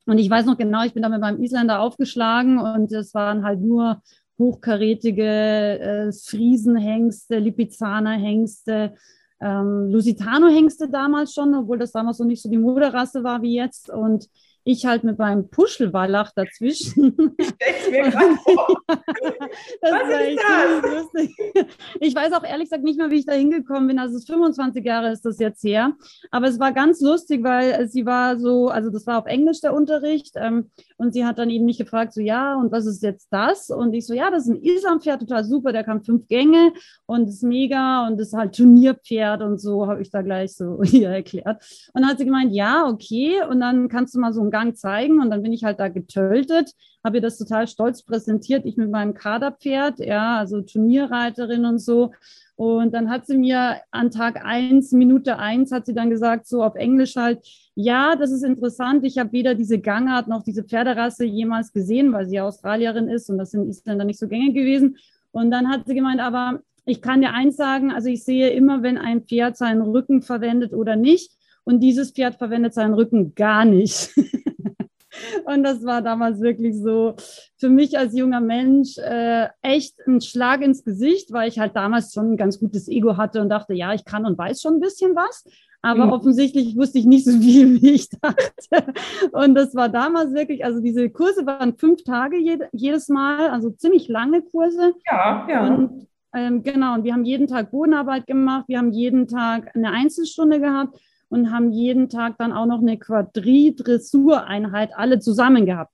Und 0.07 0.19
ich 0.19 0.29
weiß 0.29 0.47
noch 0.47 0.59
genau, 0.59 0.85
ich 0.85 0.95
bin 0.95 1.03
da 1.03 1.09
mit 1.09 1.21
meinem 1.21 1.43
Isländer 1.43 1.81
aufgeschlagen 1.81 2.59
und 2.59 2.93
es 2.93 3.15
waren 3.15 3.45
halt 3.45 3.61
nur 3.61 4.03
hochkarätige 4.39 5.25
äh, 5.25 6.13
Friesenhengste, 6.13 7.39
Lipizzaner-Hengste, 7.39 8.95
ähm, 9.41 9.91
Lusitano-Hengste 9.91 10.89
damals 10.89 11.35
schon, 11.35 11.55
obwohl 11.55 11.79
das 11.79 11.93
damals 11.93 12.17
so 12.17 12.25
nicht 12.25 12.43
so 12.43 12.51
die 12.51 12.59
Moderasse 12.59 13.23
war 13.23 13.43
wie 13.43 13.57
jetzt. 13.57 13.91
Und 13.91 14.29
ich 14.65 14.87
halt 14.87 15.05
mit 15.05 15.19
meinem 15.19 15.49
Puschelwallach 15.49 16.33
dazwischen. 16.35 17.35
Ich 17.39 17.91
mir 17.91 18.11
gerade 18.11 18.37
vor. 18.45 18.77
das 18.87 19.93
Was 19.93 21.09
ist 21.09 21.11
das? 21.15 21.69
Ich 22.01 22.15
weiß 22.15 22.33
auch 22.33 22.45
ehrlich 22.45 22.67
gesagt 22.71 22.85
nicht 22.85 22.99
mehr, 22.99 23.11
wie 23.11 23.19
ich 23.19 23.27
da 23.27 23.33
hingekommen 23.33 23.89
bin. 23.89 23.99
Also 23.99 24.19
25 24.21 24.85
Jahre 24.85 25.11
ist 25.11 25.25
das 25.25 25.39
jetzt 25.39 25.65
her. 25.65 25.93
Aber 26.31 26.47
es 26.47 26.61
war 26.61 26.73
ganz 26.73 27.01
lustig, 27.01 27.43
weil 27.43 27.89
sie 27.89 28.07
war 28.07 28.39
so, 28.39 28.69
also 28.69 28.91
das 28.91 29.07
war 29.07 29.19
auf 29.19 29.27
Englisch 29.27 29.61
der 29.61 29.75
Unterricht. 29.75 30.33
Ähm, 30.37 30.71
und 30.97 31.13
sie 31.13 31.25
hat 31.25 31.39
dann 31.39 31.51
eben 31.51 31.65
mich 31.65 31.79
gefragt, 31.79 32.13
so 32.13 32.21
ja, 32.21 32.55
und 32.55 32.71
was 32.71 32.87
ist 32.87 33.03
jetzt 33.03 33.29
das? 33.33 33.71
Und 33.71 33.93
ich 33.95 34.07
so, 34.07 34.15
ja, 34.15 34.31
das 34.31 34.45
ist 34.47 34.51
ein 34.51 34.63
Islam-Pferd, 34.63 35.21
total 35.21 35.45
super. 35.45 35.73
Der 35.73 35.83
kann 35.83 36.05
fünf 36.05 36.29
Gänge 36.29 36.73
und 37.07 37.29
ist 37.29 37.43
mega 37.43 38.07
und 38.07 38.21
ist 38.21 38.33
halt 38.35 38.55
Turnierpferd 38.55 39.43
und 39.43 39.61
so, 39.61 39.89
habe 39.89 40.03
ich 40.03 40.11
da 40.11 40.23
gleich 40.23 40.55
so 40.55 40.81
ihr 40.83 41.09
erklärt. 41.09 41.63
Und 41.93 42.03
dann 42.03 42.11
hat 42.11 42.19
sie 42.19 42.25
gemeint, 42.25 42.53
ja, 42.53 42.87
okay. 42.87 43.43
Und 43.49 43.61
dann 43.61 43.89
kannst 43.89 44.15
du 44.15 44.21
mal 44.21 44.33
so 44.33 44.43
ein 44.43 44.52
Gang 44.53 44.77
zeigen. 44.77 45.21
Und 45.21 45.31
dann 45.31 45.43
bin 45.43 45.53
ich 45.53 45.65
halt 45.65 45.81
da 45.81 45.89
getöltet, 45.89 46.71
habe 47.03 47.17
ihr 47.17 47.21
das 47.21 47.39
total 47.39 47.67
stolz 47.67 48.05
präsentiert, 48.05 48.65
ich 48.65 48.77
mit 48.77 48.91
meinem 48.91 49.15
Kaderpferd, 49.15 49.99
ja, 49.99 50.39
also 50.39 50.63
Turnierreiterin 50.63 51.65
und 51.65 51.81
so. 51.81 52.13
Und 52.55 52.95
dann 52.95 53.11
hat 53.11 53.27
sie 53.27 53.37
mir 53.37 53.79
an 53.91 54.13
Tag 54.13 54.45
eins, 54.45 54.93
Minute 54.93 55.39
eins, 55.39 55.73
hat 55.73 55.87
sie 55.87 55.95
dann 55.95 56.11
gesagt, 56.11 56.47
so 56.47 56.63
auf 56.63 56.77
Englisch 56.77 57.17
halt, 57.17 57.41
ja, 57.75 58.15
das 58.15 58.31
ist 58.31 58.45
interessant. 58.45 59.05
Ich 59.05 59.19
habe 59.19 59.33
weder 59.33 59.57
diese 59.57 59.81
Gangart 59.81 60.29
noch 60.29 60.45
diese 60.45 60.63
Pferderasse 60.63 61.25
jemals 61.25 61.73
gesehen, 61.73 62.13
weil 62.13 62.29
sie 62.29 62.41
Australierin 62.41 63.09
ist 63.09 63.31
und 63.31 63.39
das 63.39 63.51
sind 63.51 63.69
Isländer 63.69 64.05
nicht 64.05 64.21
so 64.21 64.29
gängig 64.29 64.55
gewesen. 64.55 64.97
Und 65.33 65.51
dann 65.51 65.69
hat 65.69 65.87
sie 65.87 65.95
gemeint, 65.95 66.21
aber 66.21 66.61
ich 66.85 67.01
kann 67.01 67.21
dir 67.21 67.33
eins 67.33 67.57
sagen, 67.57 67.91
also 67.91 68.09
ich 68.09 68.25
sehe 68.25 68.51
immer, 68.51 68.83
wenn 68.83 68.99
ein 68.99 69.23
Pferd 69.23 69.57
seinen 69.57 69.83
Rücken 69.83 70.23
verwendet 70.23 70.73
oder 70.73 70.97
nicht. 70.97 71.33
Und 71.65 71.81
dieses 71.81 72.11
Pferd 72.13 72.37
verwendet 72.37 72.75
seinen 72.75 72.95
Rücken 72.95 73.35
gar 73.35 73.65
nicht. 73.65 74.11
Und 75.45 75.63
das 75.63 75.85
war 75.85 76.03
damals 76.03 76.41
wirklich 76.41 76.77
so 76.77 77.15
für 77.59 77.69
mich 77.69 77.99
als 77.99 78.17
junger 78.17 78.41
Mensch 78.41 78.97
äh, 78.99 79.49
echt 79.61 79.99
ein 80.07 80.21
Schlag 80.21 80.63
ins 80.63 80.85
Gesicht, 80.85 81.33
weil 81.33 81.49
ich 81.49 81.59
halt 81.59 81.77
damals 81.77 82.13
schon 82.13 82.33
ein 82.33 82.37
ganz 82.37 82.59
gutes 82.59 82.89
Ego 82.89 83.17
hatte 83.17 83.41
und 83.41 83.49
dachte, 83.49 83.75
ja, 83.75 83.93
ich 83.93 84.05
kann 84.05 84.25
und 84.25 84.39
weiß 84.39 84.61
schon 84.61 84.75
ein 84.75 84.81
bisschen 84.81 85.15
was. 85.15 85.45
Aber 85.83 86.07
mhm. 86.07 86.13
offensichtlich 86.13 86.77
wusste 86.77 86.99
ich 86.99 87.07
nicht 87.07 87.25
so 87.25 87.33
viel, 87.33 87.83
wie 87.83 87.91
ich 87.91 88.09
dachte. 88.09 88.93
Und 89.33 89.55
das 89.55 89.75
war 89.75 89.89
damals 89.89 90.33
wirklich, 90.33 90.65
also 90.65 90.81
diese 90.81 91.11
Kurse 91.11 91.45
waren 91.45 91.77
fünf 91.77 92.05
Tage 92.05 92.39
jed 92.39 92.63
jedes 92.73 93.09
Mal, 93.09 93.51
also 93.51 93.71
ziemlich 93.71 94.09
lange 94.09 94.43
Kurse. 94.43 94.95
Ja, 95.11 95.47
ja. 95.49 95.67
Und 95.67 96.07
ähm, 96.35 96.63
genau, 96.63 96.95
und 96.95 97.05
wir 97.05 97.13
haben 97.13 97.25
jeden 97.25 97.47
Tag 97.47 97.71
Bodenarbeit 97.73 98.27
gemacht, 98.27 98.65
wir 98.69 98.79
haben 98.79 98.93
jeden 98.93 99.27
Tag 99.29 99.75
eine 99.75 99.91
Einzelstunde 99.91 100.61
gehabt 100.61 100.99
und 101.33 101.51
haben 101.51 101.73
jeden 101.73 102.11
Tag 102.11 102.37
dann 102.37 102.53
auch 102.53 102.67
noch 102.67 102.81
eine 102.83 102.99
Quadri-Dressureinheit 102.99 104.91
alle 104.95 105.19
zusammen 105.19 105.65
gehabt. 105.65 105.91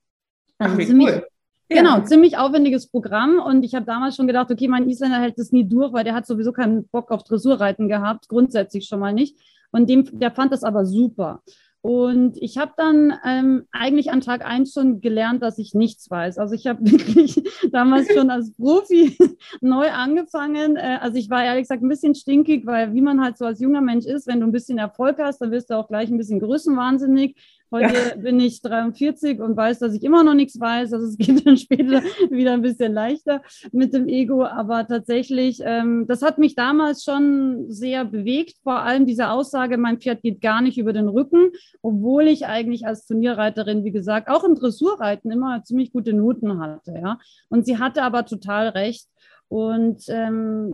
Also 0.58 0.74
Ach, 0.76 0.84
ziemlich, 0.84 1.08
cool. 1.08 1.26
Genau, 1.68 1.98
ja. 1.98 2.04
ziemlich 2.04 2.36
aufwendiges 2.38 2.88
Programm. 2.88 3.38
Und 3.38 3.62
ich 3.62 3.76
habe 3.76 3.86
damals 3.86 4.16
schon 4.16 4.26
gedacht, 4.26 4.50
okay, 4.50 4.66
mein 4.66 4.88
Isländer 4.88 5.20
hält 5.20 5.38
das 5.38 5.52
nie 5.52 5.64
durch, 5.64 5.92
weil 5.92 6.02
der 6.02 6.14
hat 6.14 6.26
sowieso 6.26 6.50
keinen 6.50 6.88
Bock 6.88 7.12
auf 7.12 7.22
Dressurreiten 7.22 7.88
gehabt, 7.88 8.28
grundsätzlich 8.28 8.86
schon 8.86 8.98
mal 8.98 9.12
nicht. 9.12 9.38
Und 9.70 9.88
dem, 9.88 10.18
der 10.18 10.32
fand 10.32 10.52
das 10.52 10.64
aber 10.64 10.84
super. 10.84 11.40
Und 11.88 12.36
ich 12.42 12.58
habe 12.58 12.72
dann 12.76 13.14
ähm, 13.24 13.64
eigentlich 13.72 14.10
an 14.10 14.20
Tag 14.20 14.44
eins 14.44 14.74
schon 14.74 15.00
gelernt, 15.00 15.42
dass 15.42 15.56
ich 15.56 15.72
nichts 15.72 16.10
weiß. 16.10 16.36
Also 16.36 16.54
ich 16.54 16.66
habe 16.66 16.80
wirklich 16.90 17.42
damals 17.72 18.12
schon 18.12 18.28
als 18.28 18.52
Profi 18.52 19.16
neu 19.62 19.90
angefangen. 19.90 20.76
Äh, 20.76 20.98
also 21.00 21.16
ich 21.16 21.30
war 21.30 21.42
ehrlich 21.42 21.62
gesagt 21.62 21.82
ein 21.82 21.88
bisschen 21.88 22.14
stinkig, 22.14 22.66
weil 22.66 22.92
wie 22.92 23.00
man 23.00 23.22
halt 23.22 23.38
so 23.38 23.46
als 23.46 23.58
junger 23.58 23.80
Mensch 23.80 24.04
ist, 24.04 24.26
wenn 24.26 24.40
du 24.40 24.46
ein 24.46 24.52
bisschen 24.52 24.76
Erfolg 24.76 25.16
hast, 25.18 25.38
dann 25.38 25.50
wirst 25.50 25.70
du 25.70 25.78
auch 25.78 25.88
gleich 25.88 26.10
ein 26.10 26.18
bisschen 26.18 26.40
größenwahnsinnig. 26.40 27.36
Heute 27.70 27.94
ja. 27.94 28.16
bin 28.16 28.40
ich 28.40 28.62
43 28.62 29.40
und 29.40 29.56
weiß, 29.56 29.78
dass 29.80 29.94
ich 29.94 30.02
immer 30.02 30.24
noch 30.24 30.34
nichts 30.34 30.58
weiß. 30.58 30.92
Also 30.92 31.06
es 31.06 31.18
geht 31.18 31.46
dann 31.46 31.56
später 31.56 32.02
wieder 32.30 32.52
ein 32.52 32.62
bisschen 32.62 32.92
leichter 32.92 33.42
mit 33.72 33.92
dem 33.92 34.08
Ego. 34.08 34.44
Aber 34.44 34.86
tatsächlich, 34.86 35.60
ähm, 35.62 36.06
das 36.06 36.22
hat 36.22 36.38
mich 36.38 36.54
damals 36.54 37.04
schon 37.04 37.66
sehr 37.68 38.04
bewegt. 38.04 38.56
Vor 38.62 38.80
allem 38.80 39.06
diese 39.06 39.30
Aussage, 39.30 39.76
mein 39.76 40.00
Pferd 40.00 40.22
geht 40.22 40.40
gar 40.40 40.62
nicht 40.62 40.78
über 40.78 40.92
den 40.92 41.08
Rücken, 41.08 41.50
obwohl 41.82 42.26
ich 42.28 42.46
eigentlich 42.46 42.86
als 42.86 43.06
Turnierreiterin, 43.06 43.84
wie 43.84 43.92
gesagt, 43.92 44.28
auch 44.28 44.44
im 44.44 44.54
Dressurreiten 44.54 45.30
immer 45.30 45.62
ziemlich 45.64 45.92
gute 45.92 46.12
Noten 46.14 46.60
hatte. 46.60 46.92
Ja. 46.92 47.18
Und 47.48 47.66
sie 47.66 47.78
hatte 47.78 48.02
aber 48.02 48.24
total 48.24 48.68
recht. 48.68 49.06
Und 49.48 50.04
ähm, 50.08 50.72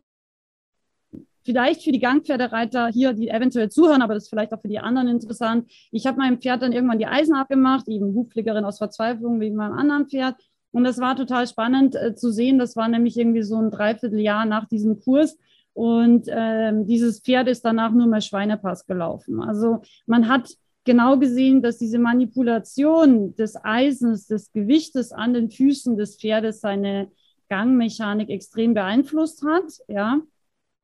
vielleicht 1.44 1.82
für 1.82 1.92
die 1.92 2.00
Gangpferdereiter 2.00 2.88
hier, 2.88 3.12
die 3.12 3.28
eventuell 3.28 3.70
zuhören, 3.70 4.02
aber 4.02 4.14
das 4.14 4.24
ist 4.24 4.30
vielleicht 4.30 4.52
auch 4.52 4.60
für 4.60 4.68
die 4.68 4.78
anderen 4.78 5.08
interessant. 5.08 5.70
Ich 5.90 6.06
habe 6.06 6.18
meinem 6.18 6.40
Pferd 6.40 6.62
dann 6.62 6.72
irgendwann 6.72 6.98
die 6.98 7.06
Eisen 7.06 7.34
abgemacht, 7.34 7.88
eben 7.88 8.14
Hufpflegerin 8.14 8.64
aus 8.64 8.78
Verzweiflung 8.78 9.40
wegen 9.40 9.56
meinem 9.56 9.78
anderen 9.78 10.08
Pferd. 10.08 10.36
Und 10.72 10.84
das 10.84 10.98
war 10.98 11.14
total 11.14 11.46
spannend 11.46 11.94
äh, 11.94 12.14
zu 12.14 12.32
sehen. 12.32 12.58
Das 12.58 12.74
war 12.74 12.88
nämlich 12.88 13.16
irgendwie 13.16 13.42
so 13.42 13.56
ein 13.56 13.70
Dreivierteljahr 13.70 14.44
nach 14.44 14.66
diesem 14.66 15.00
Kurs. 15.00 15.38
Und 15.72 16.26
ähm, 16.28 16.86
dieses 16.86 17.20
Pferd 17.20 17.48
ist 17.48 17.64
danach 17.64 17.92
nur 17.92 18.06
mehr 18.06 18.20
Schweinepass 18.20 18.86
gelaufen. 18.86 19.42
Also 19.42 19.82
man 20.06 20.28
hat 20.28 20.50
genau 20.84 21.18
gesehen, 21.18 21.62
dass 21.62 21.78
diese 21.78 21.98
Manipulation 21.98 23.34
des 23.34 23.56
Eisens, 23.62 24.26
des 24.26 24.52
Gewichtes 24.52 25.12
an 25.12 25.34
den 25.34 25.50
Füßen 25.50 25.96
des 25.96 26.16
Pferdes 26.16 26.60
seine 26.60 27.08
Gangmechanik 27.48 28.30
extrem 28.30 28.74
beeinflusst 28.74 29.44
hat. 29.44 29.64
Ja. 29.88 30.20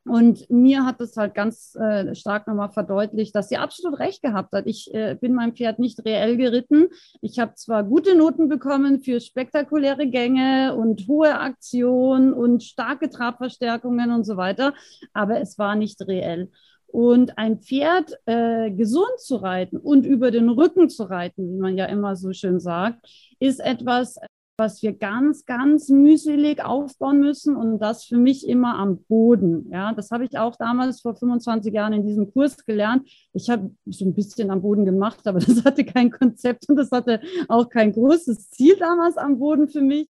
Und 0.07 0.49
mir 0.49 0.87
hat 0.87 1.00
es 1.00 1.16
halt 1.16 1.35
ganz 1.35 1.75
äh, 1.75 2.14
stark 2.14 2.47
nochmal 2.47 2.71
verdeutlicht, 2.71 3.35
dass 3.35 3.50
sie 3.50 3.59
absolut 3.59 3.99
recht 3.99 4.23
gehabt 4.23 4.52
hat. 4.52 4.66
Ich 4.66 4.92
äh, 4.95 5.14
bin 5.21 5.35
mein 5.35 5.54
Pferd 5.54 5.78
nicht 5.78 6.04
reell 6.07 6.38
geritten. 6.38 6.88
Ich 7.21 7.38
habe 7.38 7.54
zwar 7.54 7.85
gute 7.85 8.16
Noten 8.16 8.49
bekommen 8.49 9.00
für 9.00 9.21
spektakuläre 9.21 10.09
Gänge 10.09 10.75
und 10.75 11.07
hohe 11.07 11.38
Aktionen 11.38 12.33
und 12.33 12.62
starke 12.62 13.11
Trabverstärkungen 13.11 14.11
und 14.11 14.25
so 14.25 14.38
weiter, 14.38 14.73
aber 15.12 15.40
es 15.40 15.59
war 15.59 15.76
nicht 15.76 16.00
reell. 16.09 16.50
Und 16.87 17.38
ein 17.38 17.61
Pferd 17.61 18.14
äh, 18.25 18.71
gesund 18.71 19.19
zu 19.19 19.37
reiten 19.37 19.76
und 19.76 20.07
über 20.07 20.30
den 20.30 20.49
Rücken 20.49 20.88
zu 20.88 21.04
reiten, 21.04 21.52
wie 21.52 21.61
man 21.61 21.76
ja 21.76 21.85
immer 21.85 22.16
so 22.16 22.33
schön 22.33 22.59
sagt, 22.59 23.07
ist 23.38 23.61
etwas, 23.61 24.16
was 24.61 24.83
wir 24.83 24.93
ganz, 24.93 25.47
ganz 25.47 25.88
mühselig 25.88 26.62
aufbauen 26.62 27.19
müssen 27.19 27.57
und 27.57 27.79
das 27.79 28.05
für 28.05 28.19
mich 28.19 28.47
immer 28.47 28.79
am 28.79 29.02
Boden. 29.05 29.71
Ja, 29.73 29.95
das 29.95 30.11
habe 30.11 30.26
ich 30.26 30.38
auch 30.38 30.55
damals 30.57 31.00
vor 31.00 31.17
25 31.17 31.73
Jahren 31.73 31.95
in 31.95 32.07
diesem 32.07 32.31
Kurs 32.31 32.64
gelernt. 32.67 33.09
Ich 33.33 33.49
habe 33.49 33.75
so 33.87 34.05
ein 34.05 34.14
bisschen 34.14 34.50
am 34.50 34.61
Boden 34.61 34.85
gemacht, 34.85 35.26
aber 35.26 35.38
das 35.40 35.64
hatte 35.64 35.85
kein 35.85 36.11
Konzept 36.11 36.69
und 36.69 36.76
das 36.76 36.90
hatte 36.90 37.21
auch 37.49 37.71
kein 37.71 37.93
großes 37.93 38.50
Ziel 38.50 38.76
damals 38.76 39.17
am 39.17 39.38
Boden 39.38 39.69
für 39.69 39.81
mich 39.81 40.09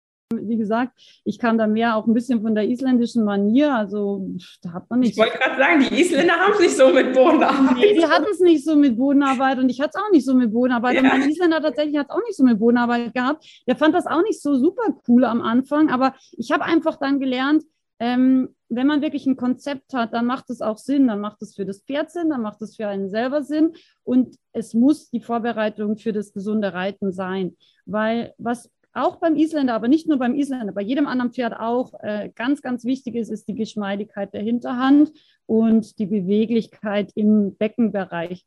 wie 0.42 0.56
gesagt, 0.56 0.92
ich 1.24 1.38
kam 1.38 1.58
da 1.58 1.66
mehr 1.66 1.96
auch 1.96 2.06
ein 2.06 2.14
bisschen 2.14 2.42
von 2.42 2.54
der 2.54 2.68
isländischen 2.68 3.24
Manier. 3.24 3.72
Also 3.72 4.26
da 4.62 4.72
hat 4.72 4.90
man 4.90 5.00
nicht. 5.00 5.12
Ich 5.12 5.18
wollte 5.18 5.38
gerade 5.38 5.56
sagen, 5.56 5.80
die 5.80 6.00
Isländer 6.00 6.34
haben 6.34 6.52
es 6.54 6.60
nicht 6.60 6.76
so 6.76 6.88
mit 6.88 7.12
Bodenarbeit. 7.12 7.76
Nee, 7.76 7.94
die 7.94 8.06
hatten 8.06 8.26
es 8.30 8.40
nicht 8.40 8.64
so 8.64 8.76
mit 8.76 8.96
Bodenarbeit 8.96 9.58
und 9.58 9.68
ich 9.68 9.80
hatte 9.80 9.92
es 9.94 10.00
auch 10.00 10.10
nicht 10.12 10.24
so 10.24 10.34
mit 10.34 10.52
Bodenarbeit. 10.52 10.94
Ja. 10.94 11.00
Und 11.00 11.08
mein 11.08 11.28
Isländer 11.28 11.60
tatsächlich 11.60 11.96
hat 11.98 12.08
es 12.08 12.14
auch 12.14 12.22
nicht 12.22 12.36
so 12.36 12.44
mit 12.44 12.58
Bodenarbeit 12.58 13.14
gehabt. 13.14 13.46
Der 13.66 13.76
fand 13.76 13.94
das 13.94 14.06
auch 14.06 14.22
nicht 14.22 14.40
so 14.40 14.56
super 14.56 14.82
cool 15.08 15.24
am 15.24 15.42
Anfang, 15.42 15.90
aber 15.90 16.14
ich 16.32 16.50
habe 16.52 16.64
einfach 16.64 16.96
dann 16.96 17.20
gelernt, 17.20 17.64
ähm, 18.00 18.54
wenn 18.68 18.86
man 18.86 19.02
wirklich 19.02 19.26
ein 19.26 19.36
Konzept 19.36 19.94
hat, 19.94 20.14
dann 20.14 20.26
macht 20.26 20.50
es 20.50 20.60
auch 20.60 20.78
Sinn, 20.78 21.06
dann 21.06 21.20
macht 21.20 21.42
es 21.42 21.54
für 21.54 21.64
das 21.64 21.82
Pferd 21.82 22.10
Sinn, 22.10 22.30
dann 22.30 22.42
macht 22.42 22.60
es 22.60 22.76
für 22.76 22.88
einen 22.88 23.08
selber 23.08 23.42
Sinn 23.42 23.72
und 24.02 24.36
es 24.52 24.74
muss 24.74 25.10
die 25.10 25.20
Vorbereitung 25.20 25.96
für 25.96 26.12
das 26.12 26.32
gesunde 26.32 26.72
Reiten 26.72 27.12
sein. 27.12 27.56
Weil 27.86 28.34
was 28.38 28.70
auch 28.94 29.16
beim 29.16 29.36
Isländer, 29.36 29.74
aber 29.74 29.88
nicht 29.88 30.06
nur 30.06 30.18
beim 30.18 30.34
Isländer, 30.34 30.72
bei 30.72 30.82
jedem 30.82 31.06
anderen 31.06 31.32
Pferd 31.32 31.54
auch 31.58 31.92
äh, 32.00 32.30
ganz, 32.34 32.62
ganz 32.62 32.84
wichtig 32.84 33.16
ist, 33.16 33.28
ist 33.28 33.48
die 33.48 33.54
Geschmeidigkeit 33.54 34.32
der 34.32 34.42
Hinterhand 34.42 35.12
und 35.46 35.98
die 35.98 36.06
Beweglichkeit 36.06 37.10
im 37.14 37.56
Beckenbereich. 37.56 38.44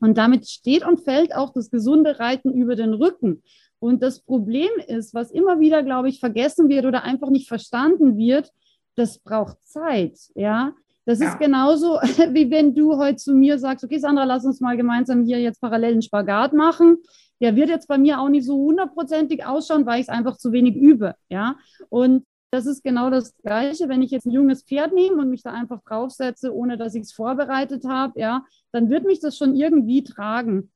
Und 0.00 0.18
damit 0.18 0.48
steht 0.48 0.86
und 0.86 1.00
fällt 1.00 1.34
auch 1.34 1.52
das 1.52 1.70
gesunde 1.70 2.18
Reiten 2.18 2.52
über 2.52 2.76
den 2.76 2.94
Rücken. 2.94 3.42
Und 3.78 4.02
das 4.02 4.20
Problem 4.20 4.70
ist, 4.86 5.14
was 5.14 5.30
immer 5.30 5.60
wieder, 5.60 5.82
glaube 5.82 6.08
ich, 6.08 6.20
vergessen 6.20 6.68
wird 6.68 6.86
oder 6.86 7.04
einfach 7.04 7.30
nicht 7.30 7.48
verstanden 7.48 8.16
wird, 8.16 8.50
das 8.94 9.18
braucht 9.18 9.62
Zeit, 9.62 10.18
ja. 10.34 10.74
Das 11.06 11.20
ja. 11.20 11.30
ist 11.30 11.38
genauso, 11.38 11.94
wie 12.32 12.50
wenn 12.50 12.74
du 12.74 12.98
heute 12.98 13.16
zu 13.16 13.34
mir 13.34 13.58
sagst, 13.58 13.84
okay, 13.84 13.98
Sandra, 13.98 14.24
lass 14.24 14.44
uns 14.44 14.60
mal 14.60 14.76
gemeinsam 14.76 15.24
hier 15.24 15.40
jetzt 15.40 15.60
parallelen 15.60 16.02
Spagat 16.02 16.52
machen 16.52 16.98
der 17.40 17.56
wird 17.56 17.68
jetzt 17.68 17.88
bei 17.88 17.98
mir 17.98 18.20
auch 18.20 18.28
nicht 18.28 18.46
so 18.46 18.56
hundertprozentig 18.56 19.44
ausschauen, 19.44 19.86
weil 19.86 20.00
ich 20.00 20.06
es 20.06 20.12
einfach 20.12 20.36
zu 20.36 20.52
wenig 20.52 20.76
übe. 20.76 21.14
Ja. 21.28 21.56
Und 21.88 22.24
das 22.50 22.66
ist 22.66 22.82
genau 22.82 23.10
das 23.10 23.36
Gleiche, 23.42 23.88
wenn 23.88 24.02
ich 24.02 24.10
jetzt 24.10 24.26
ein 24.26 24.30
junges 24.30 24.62
Pferd 24.62 24.94
nehme 24.94 25.16
und 25.16 25.30
mich 25.30 25.42
da 25.42 25.52
einfach 25.52 25.82
draufsetze, 25.82 26.54
ohne 26.54 26.78
dass 26.78 26.94
ich 26.94 27.02
es 27.02 27.12
vorbereitet 27.12 27.84
habe, 27.84 28.18
ja, 28.18 28.44
dann 28.72 28.88
wird 28.88 29.04
mich 29.04 29.20
das 29.20 29.36
schon 29.36 29.54
irgendwie 29.54 30.04
tragen. 30.04 30.70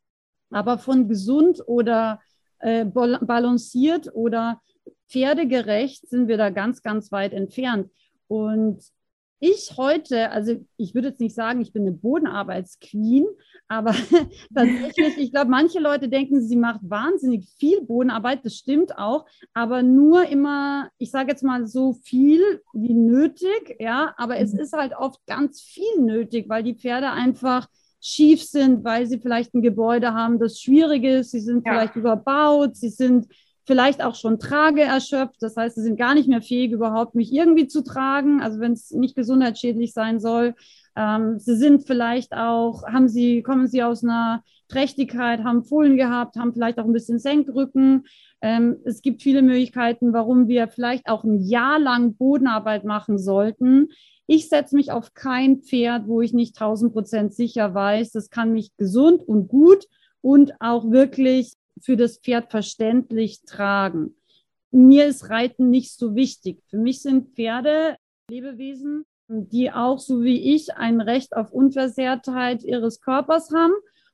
Aber 0.51 0.79
von 0.79 1.09
gesund 1.09 1.63
oder 1.67 2.21
äh, 2.59 2.85
balanciert 2.85 4.11
oder 4.15 4.61
pferdegerecht 5.09 6.09
sind 6.09 6.29
wir 6.29 6.37
da 6.37 6.51
ganz, 6.51 6.83
ganz 6.83 7.13
weit 7.13 7.33
entfernt. 7.33 7.91
Und 8.27 8.83
ich 9.41 9.73
heute, 9.79 10.31
also 10.31 10.55
ich 10.77 10.95
würde 10.95 11.09
jetzt 11.09 11.21
nicht 11.21 11.35
sagen, 11.35 11.63
ich 11.63 11.73
bin 11.73 11.83
eine 11.83 11.93
Bodenarbeitsqueen, 11.93 13.27
aber 13.69 13.95
tatsächlich, 14.55 15.17
ich 15.17 15.33
glaube, 15.33 15.51
manche 15.51 15.81
Leute 15.81 16.09
denken, 16.09 16.43
sie 16.43 16.57
macht 16.57 16.81
wahnsinnig 16.83 17.49
viel 17.59 17.81
Bodenarbeit, 17.83 18.45
das 18.45 18.57
stimmt 18.57 18.99
auch, 18.99 19.27
aber 19.55 19.83
nur 19.83 20.29
immer, 20.29 20.91
ich 20.99 21.11
sage 21.11 21.31
jetzt 21.31 21.43
mal 21.43 21.67
so 21.67 21.95
viel 21.95 22.63
wie 22.75 22.95
nötig, 22.95 23.77
ja, 23.79 24.15
aber 24.19 24.39
es 24.39 24.53
mhm. 24.53 24.61
ist 24.61 24.75
halt 24.75 24.93
oft 24.95 25.25
ganz 25.27 25.63
viel 25.63 26.01
nötig, 26.01 26.49
weil 26.49 26.63
die 26.63 26.75
Pferde 26.75 27.11
einfach 27.11 27.67
schief 28.01 28.43
sind, 28.43 28.85
weil 28.85 29.07
sie 29.07 29.19
vielleicht 29.19 29.55
ein 29.55 29.63
Gebäude 29.63 30.15
haben, 30.15 30.39
das 30.39 30.61
schwierig 30.61 31.05
ist, 31.05 31.31
sie 31.31 31.41
sind 31.41 31.67
ja. 31.67 31.73
vielleicht 31.73 31.97
überbaut, 31.97 32.77
sie 32.77 32.89
sind 32.89 33.27
vielleicht 33.71 34.03
auch 34.03 34.17
schon 34.17 34.41
Trage 34.41 34.83
erschöpft. 34.83 35.41
Das 35.41 35.57
heißt, 35.57 35.77
sie 35.77 35.83
sind 35.83 35.97
gar 35.97 36.15
nicht 36.15 36.29
mehr 36.29 36.43
fähig, 36.43 36.73
überhaupt 36.73 37.15
mich 37.15 37.33
irgendwie 37.33 37.69
zu 37.69 37.85
tragen, 37.85 38.43
also 38.43 38.59
wenn 38.59 38.73
es 38.73 38.91
nicht 38.91 39.15
gesundheitsschädlich 39.15 39.93
sein 39.93 40.19
soll. 40.19 40.57
Ähm, 40.97 41.39
sie 41.39 41.55
sind 41.55 41.87
vielleicht 41.87 42.33
auch, 42.33 42.83
haben 42.89 43.09
sie, 43.09 43.43
kommen 43.43 43.69
sie 43.69 43.85
aus 43.85 44.03
einer 44.03 44.43
Trächtigkeit, 44.67 45.45
haben 45.45 45.63
Fohlen 45.63 45.97
gehabt, 45.97 46.35
haben 46.35 46.53
vielleicht 46.53 46.81
auch 46.81 46.85
ein 46.85 46.93
bisschen 46.93 47.21
Senkrücken. 47.21 48.07
Ähm, 48.43 48.79
es 48.85 49.03
gibt 49.03 49.23
viele 49.23 49.41
Möglichkeiten, 49.41 50.13
warum 50.13 50.49
wir 50.49 50.67
vielleicht 50.67 51.09
auch 51.09 51.23
ein 51.23 51.41
Jahr 51.41 51.79
lang 51.79 52.17
Bodenarbeit 52.17 52.85
machen 52.85 53.19
sollten. 53.19 53.91
Ich 54.27 54.49
setze 54.49 54.75
mich 54.75 54.91
auf 54.91 55.15
kein 55.15 55.61
Pferd, 55.61 56.09
wo 56.09 56.23
ich 56.23 56.33
nicht 56.33 56.61
1000 56.61 56.93
Prozent 56.93 57.35
sicher 57.35 57.73
weiß, 57.73 58.11
das 58.11 58.31
kann 58.31 58.53
mich 58.53 58.77
gesund 58.77 59.23
und 59.23 59.47
gut 59.47 59.87
und 60.23 60.55
auch 60.61 60.91
wirklich 60.91 61.55
für 61.81 61.97
das 61.97 62.19
Pferd 62.19 62.51
verständlich 62.51 63.43
tragen. 63.45 64.15
Mir 64.71 65.07
ist 65.07 65.31
Reiten 65.31 65.71
nicht 65.71 65.93
so 65.93 66.15
wichtig. 66.15 66.63
Für 66.69 66.79
mich 66.79 67.03
sind 67.03 67.35
Pferde 67.35 67.97
Lebewesen, 68.31 69.05
die 69.29 69.73
auch 69.73 69.99
so 69.99 70.23
wie 70.23 70.55
ich 70.55 70.75
ein 70.75 71.01
Recht 71.01 71.37
auf 71.37 71.53
Unversehrtheit 71.53 72.63
ihres 72.63 73.01
Körpers 73.01 73.53
haben. 73.53 73.73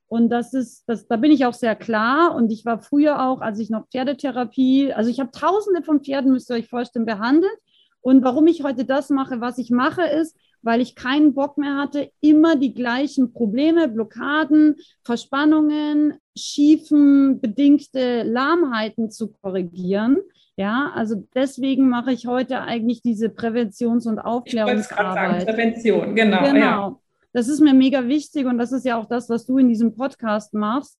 Und 0.08 0.30
das 0.30 0.54
ist, 0.54 0.84
das, 0.86 1.08
da 1.08 1.16
bin 1.16 1.32
ich 1.32 1.46
auch 1.46 1.54
sehr 1.54 1.74
klar. 1.74 2.34
Und 2.34 2.50
ich 2.52 2.64
war 2.64 2.80
früher 2.80 3.26
auch, 3.26 3.40
als 3.40 3.58
ich 3.58 3.70
noch 3.70 3.88
Pferdetherapie, 3.88 4.92
also 4.92 5.10
ich 5.10 5.20
habe 5.20 5.30
tausende 5.32 5.82
von 5.82 6.02
Pferden, 6.02 6.32
müsst 6.32 6.50
ihr 6.50 6.56
euch 6.56 6.68
vorstellen, 6.68 7.06
behandelt. 7.06 7.52
Und 8.00 8.22
warum 8.22 8.46
ich 8.46 8.62
heute 8.62 8.84
das 8.84 9.10
mache, 9.10 9.40
was 9.40 9.58
ich 9.58 9.70
mache, 9.70 10.02
ist, 10.02 10.36
weil 10.62 10.80
ich 10.80 10.94
keinen 10.94 11.34
Bock 11.34 11.58
mehr 11.58 11.76
hatte, 11.76 12.10
immer 12.20 12.56
die 12.56 12.72
gleichen 12.72 13.32
Probleme, 13.32 13.88
Blockaden, 13.88 14.76
Verspannungen, 15.02 16.14
schiefen 16.36 17.40
bedingte 17.40 18.22
Lahmheiten 18.22 19.10
zu 19.10 19.28
korrigieren. 19.28 20.18
Ja, 20.56 20.90
also 20.94 21.26
deswegen 21.34 21.88
mache 21.88 22.12
ich 22.12 22.26
heute 22.26 22.62
eigentlich 22.62 23.02
diese 23.02 23.28
Präventions- 23.28 24.08
und 24.08 24.18
Aufklärungsarbeit. 24.18 25.42
Sagen, 25.42 25.46
Prävention, 25.46 26.14
genau. 26.14 26.42
Genau. 26.42 26.58
Ja. 26.58 26.98
Das 27.32 27.48
ist 27.48 27.60
mir 27.60 27.74
mega 27.74 28.08
wichtig 28.08 28.46
und 28.46 28.56
das 28.56 28.72
ist 28.72 28.86
ja 28.86 28.98
auch 28.98 29.06
das, 29.06 29.28
was 29.28 29.44
du 29.44 29.58
in 29.58 29.68
diesem 29.68 29.94
Podcast 29.94 30.54
machst. 30.54 30.98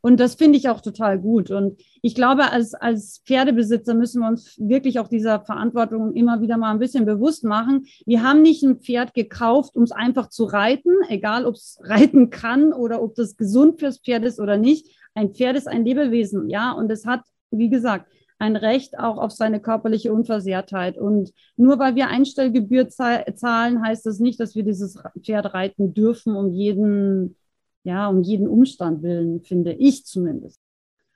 Und 0.00 0.20
das 0.20 0.34
finde 0.34 0.58
ich 0.58 0.68
auch 0.68 0.80
total 0.80 1.18
gut. 1.18 1.50
Und 1.50 1.80
ich 2.02 2.14
glaube, 2.14 2.50
als, 2.50 2.74
als 2.74 3.22
Pferdebesitzer 3.26 3.94
müssen 3.94 4.20
wir 4.20 4.28
uns 4.28 4.56
wirklich 4.58 4.98
auch 4.98 5.08
dieser 5.08 5.40
Verantwortung 5.40 6.14
immer 6.14 6.40
wieder 6.40 6.56
mal 6.56 6.70
ein 6.70 6.78
bisschen 6.78 7.06
bewusst 7.06 7.44
machen. 7.44 7.86
Wir 8.06 8.22
haben 8.22 8.42
nicht 8.42 8.62
ein 8.62 8.80
Pferd 8.80 9.14
gekauft, 9.14 9.76
um 9.76 9.82
es 9.82 9.92
einfach 9.92 10.28
zu 10.28 10.44
reiten, 10.44 10.92
egal 11.08 11.44
ob 11.44 11.54
es 11.54 11.78
reiten 11.82 12.30
kann 12.30 12.72
oder 12.72 13.02
ob 13.02 13.14
das 13.14 13.36
gesund 13.36 13.80
fürs 13.80 13.98
Pferd 13.98 14.24
ist 14.24 14.40
oder 14.40 14.56
nicht. 14.56 14.86
Ein 15.14 15.34
Pferd 15.34 15.56
ist 15.56 15.68
ein 15.68 15.84
Lebewesen, 15.84 16.50
ja, 16.50 16.72
und 16.72 16.90
es 16.90 17.06
hat, 17.06 17.22
wie 17.50 17.68
gesagt, 17.68 18.10
ein 18.38 18.56
Recht 18.56 18.98
auch 18.98 19.16
auf 19.18 19.30
seine 19.30 19.60
körperliche 19.60 20.12
Unversehrtheit. 20.12 20.98
Und 20.98 21.32
nur 21.56 21.78
weil 21.78 21.94
wir 21.94 22.08
Einstellgebühr 22.08 22.88
zahlen, 22.88 23.82
heißt 23.82 24.04
das 24.04 24.18
nicht, 24.18 24.40
dass 24.40 24.56
wir 24.56 24.64
dieses 24.64 24.98
Pferd 25.22 25.54
reiten 25.54 25.94
dürfen 25.94 26.34
um 26.34 26.50
jeden 26.50 27.36
ja, 27.84 28.08
um 28.08 28.22
jeden 28.22 28.48
Umstand 28.48 29.02
willen, 29.02 29.40
finde 29.40 29.72
ich 29.72 30.04
zumindest. 30.04 30.60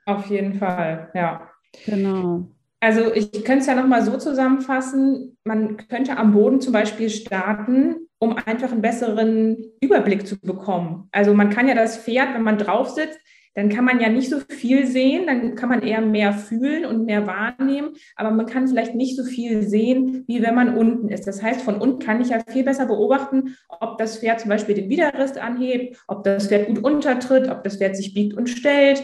Auf 0.06 0.26
jeden 0.26 0.54
Fall, 0.54 1.10
ja. 1.14 1.50
Genau. 1.84 2.48
Also 2.80 3.12
ich 3.12 3.32
könnte 3.44 3.58
es 3.58 3.66
ja 3.66 3.74
nochmal 3.74 4.02
so 4.02 4.16
zusammenfassen, 4.16 5.36
man 5.44 5.76
könnte 5.88 6.16
am 6.16 6.32
Boden 6.32 6.60
zum 6.60 6.72
Beispiel 6.72 7.10
starten, 7.10 7.96
um 8.18 8.36
einfach 8.36 8.70
einen 8.70 8.82
besseren 8.82 9.56
Überblick 9.80 10.26
zu 10.26 10.38
bekommen. 10.38 11.08
Also 11.10 11.34
man 11.34 11.50
kann 11.50 11.66
ja 11.66 11.74
das 11.74 11.98
Pferd, 11.98 12.34
wenn 12.34 12.42
man 12.42 12.58
drauf 12.58 12.90
sitzt, 12.90 13.18
dann 13.58 13.70
kann 13.70 13.84
man 13.84 13.98
ja 13.98 14.08
nicht 14.08 14.30
so 14.30 14.38
viel 14.38 14.86
sehen, 14.86 15.26
dann 15.26 15.56
kann 15.56 15.68
man 15.68 15.82
eher 15.82 16.00
mehr 16.00 16.32
fühlen 16.32 16.84
und 16.84 17.06
mehr 17.06 17.26
wahrnehmen, 17.26 17.88
aber 18.14 18.30
man 18.30 18.46
kann 18.46 18.68
vielleicht 18.68 18.94
nicht 18.94 19.16
so 19.16 19.24
viel 19.24 19.62
sehen, 19.62 20.22
wie 20.28 20.44
wenn 20.44 20.54
man 20.54 20.76
unten 20.76 21.08
ist. 21.08 21.26
Das 21.26 21.42
heißt, 21.42 21.62
von 21.62 21.74
unten 21.80 21.98
kann 21.98 22.20
ich 22.20 22.28
ja 22.28 22.38
viel 22.48 22.62
besser 22.62 22.86
beobachten, 22.86 23.56
ob 23.68 23.98
das 23.98 24.18
Pferd 24.18 24.38
zum 24.38 24.50
Beispiel 24.50 24.76
den 24.76 24.88
Widerrist 24.88 25.38
anhebt, 25.38 25.98
ob 26.06 26.22
das 26.22 26.46
Pferd 26.46 26.68
gut 26.68 26.84
untertritt, 26.84 27.50
ob 27.50 27.64
das 27.64 27.78
Pferd 27.78 27.96
sich 27.96 28.14
biegt 28.14 28.36
und 28.36 28.48
stellt. 28.48 29.02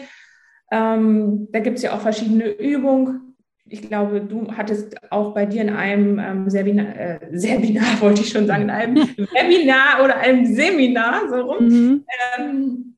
Ähm, 0.71 1.49
da 1.51 1.59
gibt 1.59 1.75
es 1.75 1.83
ja 1.83 1.93
auch 1.93 1.99
verschiedene 1.99 2.47
Übungen. 2.47 3.35
Ich 3.67 3.81
glaube, 3.81 4.21
du 4.21 4.53
hattest 4.55 4.95
auch 5.11 5.33
bei 5.33 5.45
dir 5.45 5.63
in 5.63 5.69
einem 5.71 6.17
ähm, 6.17 6.49
Seminar, 6.49 6.95
äh, 6.95 7.19
Seminar, 7.37 7.99
wollte 7.99 8.21
ich 8.21 8.29
schon 8.29 8.47
sagen, 8.47 8.63
in 8.63 8.69
einem 8.69 8.95
Webinar 9.17 10.01
oder 10.01 10.15
einem 10.15 10.45
Seminar, 10.45 11.27
so 11.29 11.41
rum, 11.41 11.67
mhm. 11.67 12.05
ähm, 12.39 12.94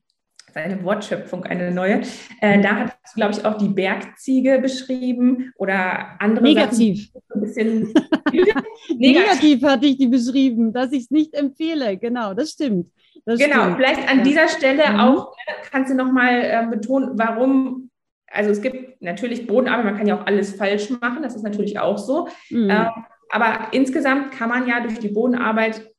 eine 0.58 0.82
Wortschöpfung, 0.82 1.44
eine 1.44 1.70
neue. 1.70 2.02
Äh, 2.40 2.60
da 2.60 2.76
hat 2.76 2.98
glaube 3.14 3.32
ich, 3.32 3.44
auch 3.44 3.58
die 3.58 3.68
Bergziege 3.68 4.58
beschrieben 4.60 5.52
oder 5.56 6.20
andere 6.20 6.44
Negativ. 6.44 7.10
Sachen, 7.30 7.92
negativ. 8.32 8.64
negativ 8.96 9.62
hatte 9.62 9.86
ich 9.86 9.98
die 9.98 10.06
beschrieben, 10.06 10.72
dass 10.72 10.92
ich 10.92 11.04
es 11.04 11.10
nicht 11.10 11.34
empfehle. 11.34 11.96
Genau, 11.96 12.34
das 12.34 12.50
stimmt. 12.50 12.90
Das 13.24 13.38
genau, 13.38 13.62
stimmt. 13.62 13.76
vielleicht 13.76 14.10
an 14.10 14.18
ja. 14.18 14.24
dieser 14.24 14.48
Stelle 14.48 14.90
mhm. 14.90 15.00
auch 15.00 15.36
ne, 15.48 15.54
kannst 15.70 15.90
du 15.90 15.96
nochmal 15.96 16.42
äh, 16.42 16.66
betonen, 16.70 17.12
warum, 17.14 17.90
also 18.30 18.50
es 18.50 18.62
gibt 18.62 19.02
natürlich 19.02 19.46
Bodenarbeit, 19.46 19.84
man 19.84 19.96
kann 19.96 20.06
ja 20.06 20.20
auch 20.20 20.26
alles 20.26 20.54
falsch 20.54 20.90
machen, 20.90 21.22
das 21.22 21.34
ist 21.34 21.42
natürlich 21.42 21.78
auch 21.78 21.98
so. 21.98 22.28
Mhm. 22.50 22.70
Ähm, 22.70 22.88
aber 23.30 23.68
insgesamt 23.72 24.32
kann 24.32 24.48
man 24.48 24.66
ja 24.66 24.80
durch 24.80 24.98
die 24.98 25.08
Bodenarbeit 25.08 25.90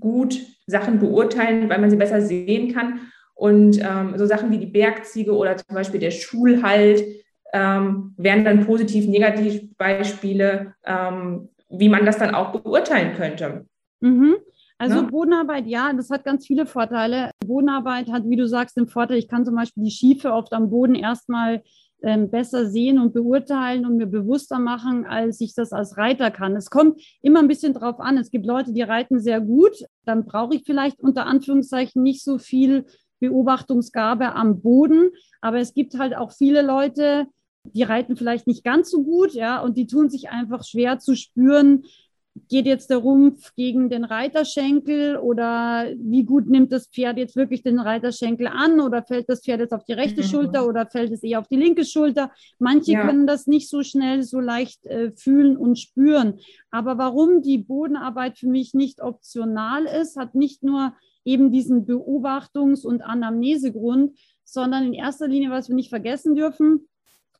gut 0.00 0.40
Sachen 0.66 0.98
beurteilen, 0.98 1.68
weil 1.68 1.78
man 1.78 1.90
sie 1.90 1.96
besser 1.96 2.20
sehen 2.20 2.72
kann. 2.72 3.00
Und 3.38 3.78
ähm, 3.80 4.14
so 4.16 4.26
Sachen 4.26 4.50
wie 4.50 4.58
die 4.58 4.66
Bergziege 4.66 5.32
oder 5.32 5.56
zum 5.56 5.72
Beispiel 5.72 6.00
der 6.00 6.10
Schulhalt 6.10 7.04
ähm, 7.52 8.12
wären 8.16 8.44
dann 8.44 8.66
positiv, 8.66 9.06
negativ 9.06 9.76
Beispiele, 9.76 10.74
ähm, 10.84 11.48
wie 11.70 11.88
man 11.88 12.04
das 12.04 12.18
dann 12.18 12.34
auch 12.34 12.50
beurteilen 12.50 13.14
könnte. 13.14 13.64
Mhm. 14.00 14.38
Also 14.76 14.96
ja? 14.96 15.02
Bodenarbeit, 15.02 15.66
ja, 15.68 15.92
das 15.92 16.10
hat 16.10 16.24
ganz 16.24 16.48
viele 16.48 16.66
Vorteile. 16.66 17.30
Bodenarbeit 17.46 18.10
hat, 18.10 18.28
wie 18.28 18.34
du 18.34 18.48
sagst, 18.48 18.76
den 18.76 18.88
Vorteil, 18.88 19.18
ich 19.18 19.28
kann 19.28 19.44
zum 19.44 19.54
Beispiel 19.54 19.84
die 19.84 19.92
Schiefe 19.92 20.32
oft 20.32 20.52
am 20.52 20.68
Boden 20.68 20.96
erstmal 20.96 21.62
ähm, 22.02 22.30
besser 22.30 22.66
sehen 22.66 22.98
und 22.98 23.14
beurteilen 23.14 23.86
und 23.86 23.98
mir 23.98 24.06
bewusster 24.06 24.58
machen, 24.58 25.06
als 25.06 25.40
ich 25.40 25.54
das 25.54 25.72
als 25.72 25.96
Reiter 25.96 26.32
kann. 26.32 26.56
Es 26.56 26.70
kommt 26.70 27.00
immer 27.22 27.38
ein 27.38 27.48
bisschen 27.48 27.72
drauf 27.72 28.00
an. 28.00 28.18
Es 28.18 28.32
gibt 28.32 28.46
Leute, 28.46 28.72
die 28.72 28.82
reiten 28.82 29.20
sehr 29.20 29.40
gut. 29.40 29.84
Dann 30.04 30.24
brauche 30.24 30.56
ich 30.56 30.64
vielleicht 30.66 30.98
unter 30.98 31.26
Anführungszeichen 31.26 32.02
nicht 32.02 32.24
so 32.24 32.38
viel 32.38 32.84
Beobachtungsgabe 33.20 34.34
am 34.34 34.60
Boden. 34.60 35.10
Aber 35.40 35.58
es 35.58 35.74
gibt 35.74 35.98
halt 35.98 36.16
auch 36.16 36.32
viele 36.32 36.62
Leute, 36.62 37.26
die 37.64 37.82
reiten 37.82 38.16
vielleicht 38.16 38.46
nicht 38.46 38.64
ganz 38.64 38.90
so 38.90 39.02
gut, 39.02 39.32
ja, 39.32 39.60
und 39.60 39.76
die 39.76 39.86
tun 39.86 40.08
sich 40.08 40.30
einfach 40.30 40.64
schwer 40.64 40.98
zu 40.98 41.16
spüren, 41.16 41.84
geht 42.48 42.66
jetzt 42.66 42.90
der 42.90 42.98
Rumpf 42.98 43.54
gegen 43.56 43.90
den 43.90 44.04
Reiterschenkel 44.04 45.16
oder 45.16 45.86
wie 45.98 46.24
gut 46.24 46.48
nimmt 46.48 46.70
das 46.70 46.86
Pferd 46.86 47.18
jetzt 47.18 47.36
wirklich 47.36 47.62
den 47.62 47.80
Reiterschenkel 47.80 48.46
an 48.46 48.80
oder 48.80 49.02
fällt 49.02 49.28
das 49.28 49.42
Pferd 49.42 49.60
jetzt 49.60 49.72
auf 49.72 49.84
die 49.84 49.94
rechte 49.94 50.22
mhm. 50.22 50.26
Schulter 50.26 50.66
oder 50.66 50.86
fällt 50.86 51.10
es 51.10 51.22
eher 51.22 51.40
auf 51.40 51.48
die 51.48 51.56
linke 51.56 51.84
Schulter. 51.84 52.30
Manche 52.58 52.92
ja. 52.92 53.06
können 53.06 53.26
das 53.26 53.46
nicht 53.46 53.68
so 53.68 53.82
schnell, 53.82 54.22
so 54.22 54.38
leicht 54.38 54.86
äh, 54.86 55.10
fühlen 55.16 55.56
und 55.56 55.78
spüren. 55.78 56.38
Aber 56.70 56.98
warum 56.98 57.42
die 57.42 57.58
Bodenarbeit 57.58 58.38
für 58.38 58.48
mich 58.48 58.74
nicht 58.74 59.02
optional 59.02 59.84
ist, 59.84 60.16
hat 60.16 60.34
nicht 60.34 60.62
nur 60.62 60.92
eben 61.28 61.52
diesen 61.52 61.86
Beobachtungs- 61.86 62.86
und 62.86 63.02
Anamnesegrund, 63.02 64.18
sondern 64.44 64.84
in 64.84 64.94
erster 64.94 65.28
Linie, 65.28 65.50
was 65.50 65.68
wir 65.68 65.76
nicht 65.76 65.90
vergessen 65.90 66.34
dürfen, 66.34 66.88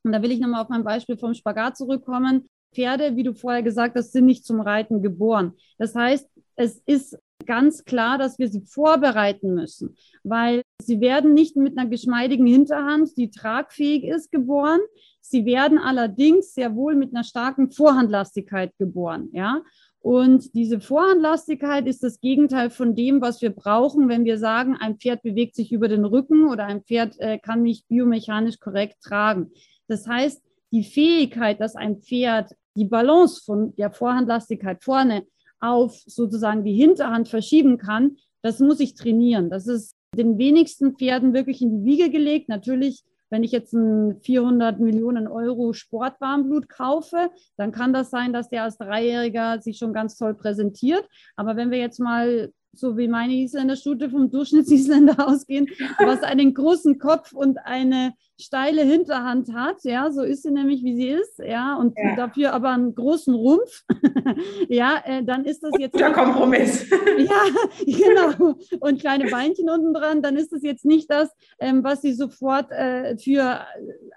und 0.05 0.13
da 0.13 0.23
will 0.23 0.31
ich 0.31 0.41
nochmal 0.41 0.63
auf 0.63 0.69
mein 0.69 0.85
Beispiel 0.85 1.17
vom 1.17 1.35
Spagat 1.35 1.77
zurückkommen. 1.77 2.49
Pferde, 2.73 3.17
wie 3.17 3.23
du 3.23 3.35
vorher 3.35 3.63
gesagt 3.63 3.97
hast, 3.97 4.13
sind 4.13 4.27
nicht 4.27 4.45
zum 4.45 4.61
Reiten 4.61 5.03
geboren. 5.03 5.55
Das 5.79 5.95
heißt, 5.95 6.29
es 6.57 6.83
ist 6.87 7.19
ganz 7.47 7.85
klar, 7.85 8.19
dass 8.19 8.39
wir 8.39 8.49
sie 8.49 8.61
vorbereiten 8.61 9.55
müssen, 9.55 9.97
weil 10.23 10.63
sie 10.83 11.01
werden 11.01 11.35
nicht 11.35 11.57
mit 11.57 11.79
einer 11.79 11.89
geschmeidigen 11.89 12.47
Hinterhand, 12.47 13.17
die 13.17 13.31
tragfähig 13.31 14.05
ist, 14.05 14.31
geboren. 14.31 14.81
Sie 15.21 15.45
werden 15.45 15.79
allerdings 15.79 16.55
sehr 16.55 16.75
wohl 16.75 16.95
mit 16.95 17.15
einer 17.15 17.25
starken 17.25 17.71
Vorhandlastigkeit 17.71 18.73
geboren, 18.79 19.31
ja. 19.33 19.63
Und 20.01 20.55
diese 20.55 20.81
Vorhandlastigkeit 20.81 21.87
ist 21.87 22.03
das 22.03 22.21
Gegenteil 22.21 22.71
von 22.71 22.95
dem, 22.95 23.21
was 23.21 23.43
wir 23.43 23.51
brauchen, 23.51 24.09
wenn 24.09 24.25
wir 24.25 24.39
sagen, 24.39 24.77
ein 24.77 24.97
Pferd 24.97 25.23
bewegt 25.23 25.57
sich 25.57 25.73
über 25.73 25.89
den 25.89 26.05
Rücken 26.05 26.49
oder 26.49 26.67
ein 26.67 26.83
Pferd 26.83 27.19
äh, 27.19 27.39
kann 27.39 27.63
mich 27.63 27.85
biomechanisch 27.89 28.61
korrekt 28.61 29.03
tragen. 29.03 29.51
Das 29.89 30.07
heißt, 30.07 30.43
die 30.71 30.85
Fähigkeit, 30.85 31.61
dass 31.61 31.75
ein 31.75 32.01
Pferd 32.01 32.53
die 32.77 32.85
Balance 32.85 33.43
von 33.45 33.75
der 33.77 33.91
Vorhandlastigkeit 33.91 34.85
vorne 34.85 35.25
auf 35.61 36.01
sozusagen 36.07 36.65
die 36.65 36.75
Hinterhand 36.75 37.29
verschieben 37.29 37.79
kann, 37.79 38.17
das 38.43 38.61
muss 38.61 38.79
ich 38.79 38.95
trainieren. 38.95 39.51
Das 39.51 39.67
ist 39.67 39.97
den 40.15 40.39
wenigsten 40.39 40.97
Pferden 40.97 41.35
wirklich 41.35 41.61
in 41.61 41.79
die 41.79 41.85
Wiege 41.85 42.11
gelegt. 42.11 42.49
Natürlich 42.49 43.03
wenn 43.31 43.45
ich 43.45 43.53
jetzt 43.53 43.73
ein 43.73 44.21
400 44.21 44.81
Millionen 44.81 45.27
Euro 45.27 45.73
Sportwarmblut 45.73 46.69
kaufe, 46.69 47.31
dann 47.57 47.73
kann 47.73 47.93
das 47.93 48.11
sein, 48.11 48.33
dass 48.33 48.49
der 48.49 48.65
als 48.65 48.79
Dreijähriger 48.79 49.61
sich 49.61 49.79
schon 49.79 49.93
ganz 49.93 50.17
toll 50.17 50.35
präsentiert. 50.35 51.07
Aber 51.37 51.57
wenn 51.57 51.71
wir 51.71 51.79
jetzt 51.79 52.01
mal 52.01 52.53
so 52.73 52.97
wie 52.97 53.09
meine 53.09 53.35
Isländerstute 53.35 54.11
vom 54.11 54.31
Durchschnittsisländer 54.31 55.17
ausgehen, 55.29 55.69
was 55.99 56.23
einen 56.23 56.55
großen 56.55 56.99
Kopf 56.99 57.33
und 57.33 57.59
eine 57.59 58.15
steile 58.41 58.83
Hinterhand 58.83 59.53
hat, 59.53 59.83
ja, 59.85 60.11
so 60.11 60.23
ist 60.23 60.45
sie 60.45 60.51
nämlich, 60.51 60.85
wie 60.85 60.95
sie 60.95 61.09
ist, 61.09 61.39
ja, 61.39 61.77
und 61.77 61.97
ja. 61.99 62.15
dafür 62.17 62.53
aber 62.53 62.71
einen 62.71 62.95
großen 62.95 63.35
Rumpf, 63.35 63.85
ja, 64.69 65.03
äh, 65.05 65.25
dann 65.25 65.45
ist 65.45 65.63
das 65.63 65.73
jetzt... 65.79 65.93
Guter 65.93 66.13
Kompromiss. 66.13 66.89
ja, 67.19 67.43
genau, 67.85 68.55
und 68.81 69.01
kleine 69.01 69.29
Beinchen 69.31 69.69
unten 69.69 69.93
dran, 69.93 70.23
dann 70.23 70.37
ist 70.37 70.53
das 70.53 70.63
jetzt 70.63 70.85
nicht 70.85 71.11
das, 71.11 71.31
ähm, 71.59 71.83
was 71.83 72.01
sie 72.03 72.13
sofort 72.13 72.71
äh, 72.71 73.19
für 73.19 73.61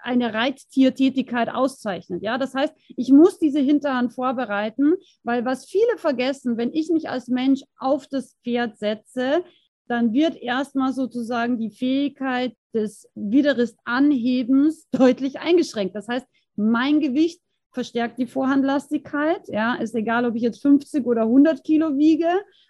eine 0.02 0.32
Reittiertätigkeit 0.32 1.48
auszeichnet, 1.48 2.22
ja, 2.22 2.38
das 2.38 2.54
heißt, 2.54 2.74
ich 2.96 3.12
muss 3.12 3.38
diese 3.38 3.60
Hinterhand 3.60 4.12
vorbereiten, 4.12 4.94
weil 5.24 5.44
was 5.44 5.66
viele 5.66 5.96
vergessen, 5.96 6.56
wenn 6.56 6.72
ich 6.72 6.90
mich 6.90 7.08
als 7.08 7.28
Mensch 7.28 7.62
auf 7.78 8.06
das 8.06 8.36
Pferd 8.44 8.78
setze, 8.78 9.44
dann 9.88 10.12
wird 10.12 10.36
erstmal 10.36 10.92
sozusagen 10.92 11.58
die 11.58 11.70
Fähigkeit 11.70 12.54
des 12.74 13.08
Widerristanhebens 13.14 14.88
deutlich 14.92 15.40
eingeschränkt. 15.40 15.94
Das 15.94 16.08
heißt, 16.08 16.26
mein 16.56 17.00
Gewicht 17.00 17.40
verstärkt 17.72 18.18
die 18.18 18.26
Vorhandlastigkeit. 18.26 19.48
Ja, 19.48 19.74
ist 19.74 19.94
egal, 19.94 20.26
ob 20.26 20.34
ich 20.36 20.42
jetzt 20.42 20.62
50 20.62 21.06
oder 21.06 21.22
100 21.22 21.64
Kilo 21.64 21.96
wiege. 21.96 22.28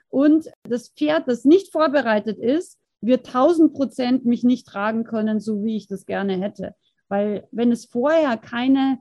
Und 0.08 0.50
das 0.62 0.90
Pferd, 0.90 1.26
das 1.26 1.44
nicht 1.44 1.72
vorbereitet 1.72 2.38
ist, 2.38 2.78
wird 3.00 3.26
1000 3.26 3.74
Prozent 3.74 4.24
mich 4.24 4.44
nicht 4.44 4.66
tragen 4.66 5.04
können, 5.04 5.40
so 5.40 5.64
wie 5.64 5.76
ich 5.76 5.88
das 5.88 6.06
gerne 6.06 6.34
hätte. 6.36 6.74
Weil 7.08 7.48
wenn 7.50 7.72
es 7.72 7.86
vorher 7.86 8.36
keine, 8.36 8.98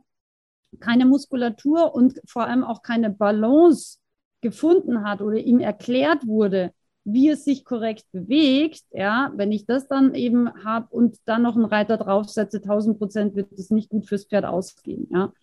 keine 0.80 1.06
Muskulatur 1.06 1.94
und 1.94 2.20
vor 2.26 2.48
allem 2.48 2.64
auch 2.64 2.82
keine 2.82 3.12
Balance 3.12 4.00
gefunden 4.42 5.04
hat 5.04 5.22
oder 5.22 5.38
ihm 5.38 5.60
erklärt 5.60 6.26
wurde, 6.26 6.74
wie 7.04 7.30
es 7.30 7.44
sich 7.44 7.66
korrekt 7.66 8.06
bewegt, 8.12 8.84
ja, 8.92 9.32
wenn 9.36 9.52
ich 9.52 9.66
das 9.66 9.88
dann 9.88 10.14
eben 10.14 10.52
habe 10.64 10.88
und 10.92 11.18
dann 11.26 11.42
noch 11.42 11.56
einen 11.56 11.66
Reiter 11.66 11.98
draufsetze, 11.98 12.58
1000 12.58 12.98
Prozent 12.98 13.36
wird 13.36 13.52
es 13.54 13.72
nicht 13.72 13.90
gut 13.90 14.08
fürs 14.08 14.26
Pferd 14.26 14.46
ausgehen, 14.46 15.08
ja. 15.12 15.34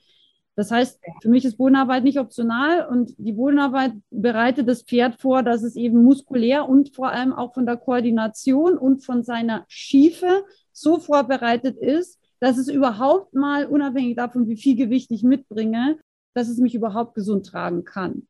Das 0.58 0.72
heißt, 0.72 1.00
für 1.22 1.28
mich 1.28 1.44
ist 1.44 1.56
Bodenarbeit 1.56 2.02
nicht 2.02 2.18
optional 2.18 2.88
und 2.88 3.14
die 3.16 3.32
Bodenarbeit 3.32 3.92
bereitet 4.10 4.68
das 4.68 4.82
Pferd 4.82 5.20
vor, 5.20 5.44
dass 5.44 5.62
es 5.62 5.76
eben 5.76 6.02
muskulär 6.02 6.68
und 6.68 6.96
vor 6.96 7.10
allem 7.10 7.32
auch 7.32 7.54
von 7.54 7.64
der 7.64 7.76
Koordination 7.76 8.76
und 8.76 9.04
von 9.04 9.22
seiner 9.22 9.64
Schiefe 9.68 10.44
so 10.72 10.98
vorbereitet 10.98 11.76
ist, 11.76 12.18
dass 12.40 12.58
es 12.58 12.66
überhaupt 12.66 13.34
mal, 13.34 13.66
unabhängig 13.66 14.16
davon, 14.16 14.48
wie 14.48 14.56
viel 14.56 14.74
Gewicht 14.74 15.12
ich 15.12 15.22
mitbringe, 15.22 15.98
dass 16.34 16.48
es 16.48 16.58
mich 16.58 16.74
überhaupt 16.74 17.14
gesund 17.14 17.46
tragen 17.46 17.84
kann. 17.84 18.26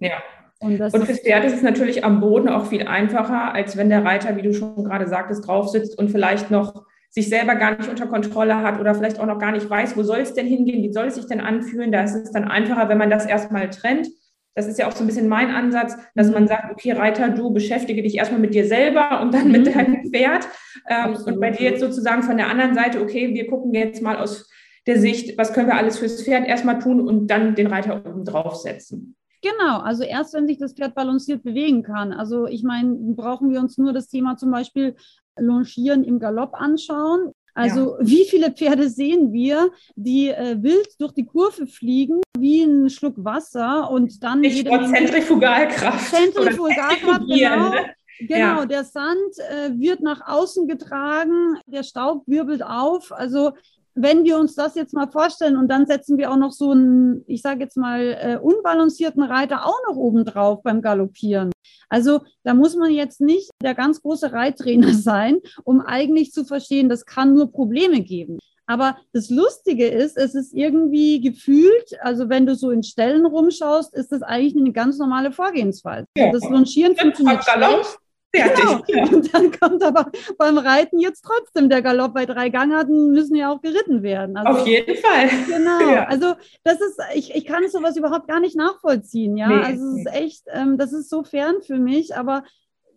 Ja, 0.00 0.22
und, 0.58 0.80
und 0.80 1.04
fürs 1.04 1.20
Pferd 1.20 1.44
ist 1.44 1.54
es 1.54 1.62
natürlich 1.62 2.04
am 2.04 2.20
Boden 2.20 2.48
auch 2.48 2.66
viel 2.66 2.86
einfacher, 2.86 3.52
als 3.52 3.76
wenn 3.76 3.90
der 3.90 4.04
Reiter, 4.04 4.36
wie 4.36 4.42
du 4.42 4.54
schon 4.54 4.84
gerade 4.84 5.06
sagtest, 5.06 5.46
drauf 5.46 5.68
sitzt 5.68 5.98
und 5.98 6.10
vielleicht 6.10 6.50
noch 6.50 6.86
sich 7.10 7.28
selber 7.28 7.54
gar 7.54 7.76
nicht 7.76 7.88
unter 7.88 8.06
Kontrolle 8.06 8.56
hat 8.62 8.80
oder 8.80 8.94
vielleicht 8.94 9.20
auch 9.20 9.26
noch 9.26 9.38
gar 9.38 9.52
nicht 9.52 9.68
weiß, 9.68 9.96
wo 9.96 10.02
soll 10.02 10.18
es 10.18 10.34
denn 10.34 10.46
hingehen, 10.46 10.82
wie 10.82 10.92
soll 10.92 11.06
es 11.06 11.14
sich 11.14 11.26
denn 11.26 11.40
anfühlen. 11.40 11.92
Da 11.92 12.02
ist 12.02 12.14
es 12.14 12.30
dann 12.30 12.44
einfacher, 12.44 12.88
wenn 12.88 12.98
man 12.98 13.10
das 13.10 13.26
erstmal 13.26 13.70
trennt. 13.70 14.08
Das 14.54 14.66
ist 14.66 14.78
ja 14.78 14.88
auch 14.88 14.92
so 14.92 15.04
ein 15.04 15.06
bisschen 15.06 15.28
mein 15.28 15.50
Ansatz, 15.50 15.96
dass 16.14 16.30
man 16.30 16.48
sagt, 16.48 16.72
okay, 16.72 16.92
Reiter, 16.92 17.28
du 17.28 17.52
beschäftige 17.52 18.02
dich 18.02 18.16
erstmal 18.16 18.40
mit 18.40 18.54
dir 18.54 18.66
selber 18.66 19.20
und 19.20 19.34
dann 19.34 19.50
mit 19.50 19.66
mhm. 19.66 19.72
deinem 19.72 20.10
Pferd. 20.10 20.48
Ähm, 20.88 21.16
und 21.26 21.40
bei 21.40 21.50
dir 21.50 21.70
jetzt 21.70 21.80
sozusagen 21.80 22.22
von 22.22 22.38
der 22.38 22.48
anderen 22.48 22.74
Seite, 22.74 23.02
okay, 23.02 23.34
wir 23.34 23.46
gucken 23.46 23.74
jetzt 23.74 24.00
mal 24.00 24.16
aus 24.16 24.50
der 24.86 24.98
Sicht, 24.98 25.36
was 25.36 25.52
können 25.52 25.68
wir 25.68 25.76
alles 25.76 25.98
fürs 25.98 26.22
Pferd 26.22 26.48
erstmal 26.48 26.78
tun 26.78 27.06
und 27.06 27.26
dann 27.26 27.54
den 27.54 27.66
Reiter 27.66 28.02
oben 28.06 28.24
draufsetzen. 28.24 29.16
Genau, 29.42 29.78
also 29.78 30.02
erst 30.02 30.34
wenn 30.34 30.46
sich 30.46 30.58
das 30.58 30.72
Pferd 30.72 30.94
balanciert 30.94 31.42
bewegen 31.42 31.82
kann. 31.82 32.12
Also 32.12 32.46
ich 32.46 32.62
meine, 32.62 32.94
brauchen 32.94 33.50
wir 33.50 33.60
uns 33.60 33.78
nur 33.78 33.92
das 33.92 34.08
Thema 34.08 34.36
zum 34.36 34.50
Beispiel 34.50 34.96
Longieren 35.38 36.04
im 36.04 36.18
Galopp 36.18 36.54
anschauen. 36.54 37.32
Also 37.54 37.98
ja. 37.98 38.06
wie 38.06 38.24
viele 38.24 38.50
Pferde 38.52 38.88
sehen 38.90 39.32
wir, 39.32 39.70
die 39.94 40.28
äh, 40.28 40.62
wild 40.62 40.88
durch 40.98 41.12
die 41.12 41.24
Kurve 41.24 41.66
fliegen, 41.66 42.20
wie 42.38 42.62
ein 42.62 42.90
Schluck 42.90 43.14
Wasser 43.16 43.90
und 43.90 44.22
dann... 44.22 44.42
Zentrifugalkraft. 44.42 46.14
Zentrifugalkraft, 46.14 47.26
genau. 47.26 47.70
Ne? 47.70 47.94
Genau, 48.18 48.60
ja. 48.60 48.66
der 48.66 48.84
Sand 48.84 49.38
äh, 49.38 49.78
wird 49.78 50.00
nach 50.00 50.26
außen 50.26 50.68
getragen, 50.68 51.58
der 51.66 51.82
Staub 51.82 52.24
wirbelt 52.26 52.62
auf. 52.62 53.12
Also 53.12 53.52
wenn 53.96 54.24
wir 54.24 54.38
uns 54.38 54.54
das 54.54 54.74
jetzt 54.74 54.92
mal 54.92 55.10
vorstellen 55.10 55.56
und 55.56 55.68
dann 55.68 55.86
setzen 55.86 56.18
wir 56.18 56.30
auch 56.30 56.36
noch 56.36 56.52
so 56.52 56.70
einen, 56.70 57.24
ich 57.26 57.40
sage 57.40 57.60
jetzt 57.60 57.78
mal, 57.78 58.16
äh, 58.20 58.36
unbalancierten 58.36 59.22
Reiter 59.22 59.64
auch 59.64 59.80
noch 59.88 59.96
oben 59.96 60.24
drauf 60.24 60.62
beim 60.62 60.82
Galoppieren. 60.82 61.50
Also 61.88 62.20
da 62.44 62.52
muss 62.52 62.76
man 62.76 62.92
jetzt 62.92 63.22
nicht 63.22 63.50
der 63.62 63.74
ganz 63.74 64.02
große 64.02 64.32
Reittrainer 64.32 64.92
sein, 64.94 65.38
um 65.64 65.80
eigentlich 65.80 66.32
zu 66.32 66.44
verstehen, 66.44 66.88
das 66.90 67.06
kann 67.06 67.32
nur 67.34 67.50
Probleme 67.50 68.02
geben. 68.02 68.38
Aber 68.66 68.98
das 69.12 69.30
Lustige 69.30 69.86
ist, 69.86 70.16
es 70.16 70.34
ist 70.34 70.52
irgendwie 70.52 71.20
gefühlt, 71.20 71.96
also 72.00 72.28
wenn 72.28 72.46
du 72.46 72.54
so 72.54 72.70
in 72.70 72.82
Stellen 72.82 73.24
rumschaust, 73.24 73.94
ist 73.94 74.12
das 74.12 74.22
eigentlich 74.22 74.56
eine 74.56 74.72
ganz 74.72 74.98
normale 74.98 75.32
Vorgehensweise. 75.32 76.06
Ja. 76.16 76.32
Das 76.32 76.42
Longieren 76.42 76.96
funktioniert 76.96 77.44
schlecht. 77.44 77.98
Fertig. 78.42 78.86
Genau. 78.86 79.16
Und 79.16 79.34
dann 79.34 79.50
kommt 79.52 79.82
aber 79.82 80.10
beim 80.38 80.58
Reiten 80.58 80.98
jetzt 80.98 81.24
trotzdem 81.24 81.68
der 81.68 81.82
Galopp, 81.82 82.14
bei 82.14 82.26
drei 82.26 82.48
Gangarten 82.48 83.12
müssen 83.12 83.34
ja 83.34 83.52
auch 83.52 83.60
geritten 83.60 84.02
werden. 84.02 84.36
Also, 84.36 84.60
Auf 84.60 84.66
jeden 84.66 84.96
Fall. 84.96 85.28
Genau. 85.46 85.92
Ja. 85.92 86.04
Also 86.04 86.34
das 86.64 86.80
ist, 86.80 87.00
ich, 87.14 87.34
ich 87.34 87.44
kann 87.44 87.68
sowas 87.68 87.96
überhaupt 87.96 88.28
gar 88.28 88.40
nicht 88.40 88.56
nachvollziehen. 88.56 89.36
Ja, 89.36 89.48
nee, 89.48 89.64
also 89.64 89.84
es 89.88 90.00
ist 90.00 90.14
echt, 90.14 90.42
ähm, 90.52 90.78
das 90.78 90.92
ist 90.92 91.10
so 91.10 91.24
fern 91.24 91.56
für 91.62 91.76
mich, 91.76 92.16
aber 92.16 92.44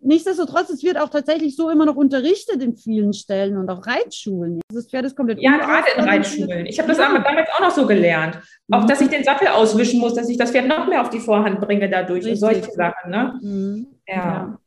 nichtsdestotrotz, 0.02 0.70
es 0.70 0.82
wird 0.82 0.98
auch 0.98 1.08
tatsächlich 1.08 1.56
so 1.56 1.70
immer 1.70 1.86
noch 1.86 1.96
unterrichtet 1.96 2.62
in 2.62 2.76
vielen 2.76 3.12
Stellen 3.12 3.56
und 3.56 3.68
auch 3.68 3.86
Reitschulen. 3.86 4.60
Das 4.72 4.86
Pferd 4.86 5.04
ist 5.04 5.16
komplett 5.16 5.40
Ja, 5.40 5.58
gerade 5.58 5.86
in 5.96 6.04
Reitschulen. 6.04 6.66
Ich 6.66 6.78
habe 6.78 6.88
das 6.88 6.98
ja. 6.98 7.18
damals 7.18 7.48
auch 7.56 7.60
noch 7.60 7.70
so 7.70 7.86
gelernt. 7.86 8.38
Auch, 8.70 8.84
dass 8.84 9.00
ich 9.00 9.08
den 9.08 9.24
Sattel 9.24 9.48
auswischen 9.48 10.00
muss, 10.00 10.14
dass 10.14 10.28
ich 10.28 10.38
das 10.38 10.50
Pferd 10.50 10.68
noch 10.68 10.86
mehr 10.88 11.02
auf 11.02 11.10
die 11.10 11.20
Vorhand 11.20 11.60
bringe 11.60 11.88
dadurch 11.88 12.24
Richtig. 12.24 12.32
und 12.32 12.38
solche 12.38 12.72
Sachen. 12.72 13.10
Ne? 13.10 13.38
Mhm. 13.42 13.86
ja. 14.06 14.14
ja. 14.14 14.59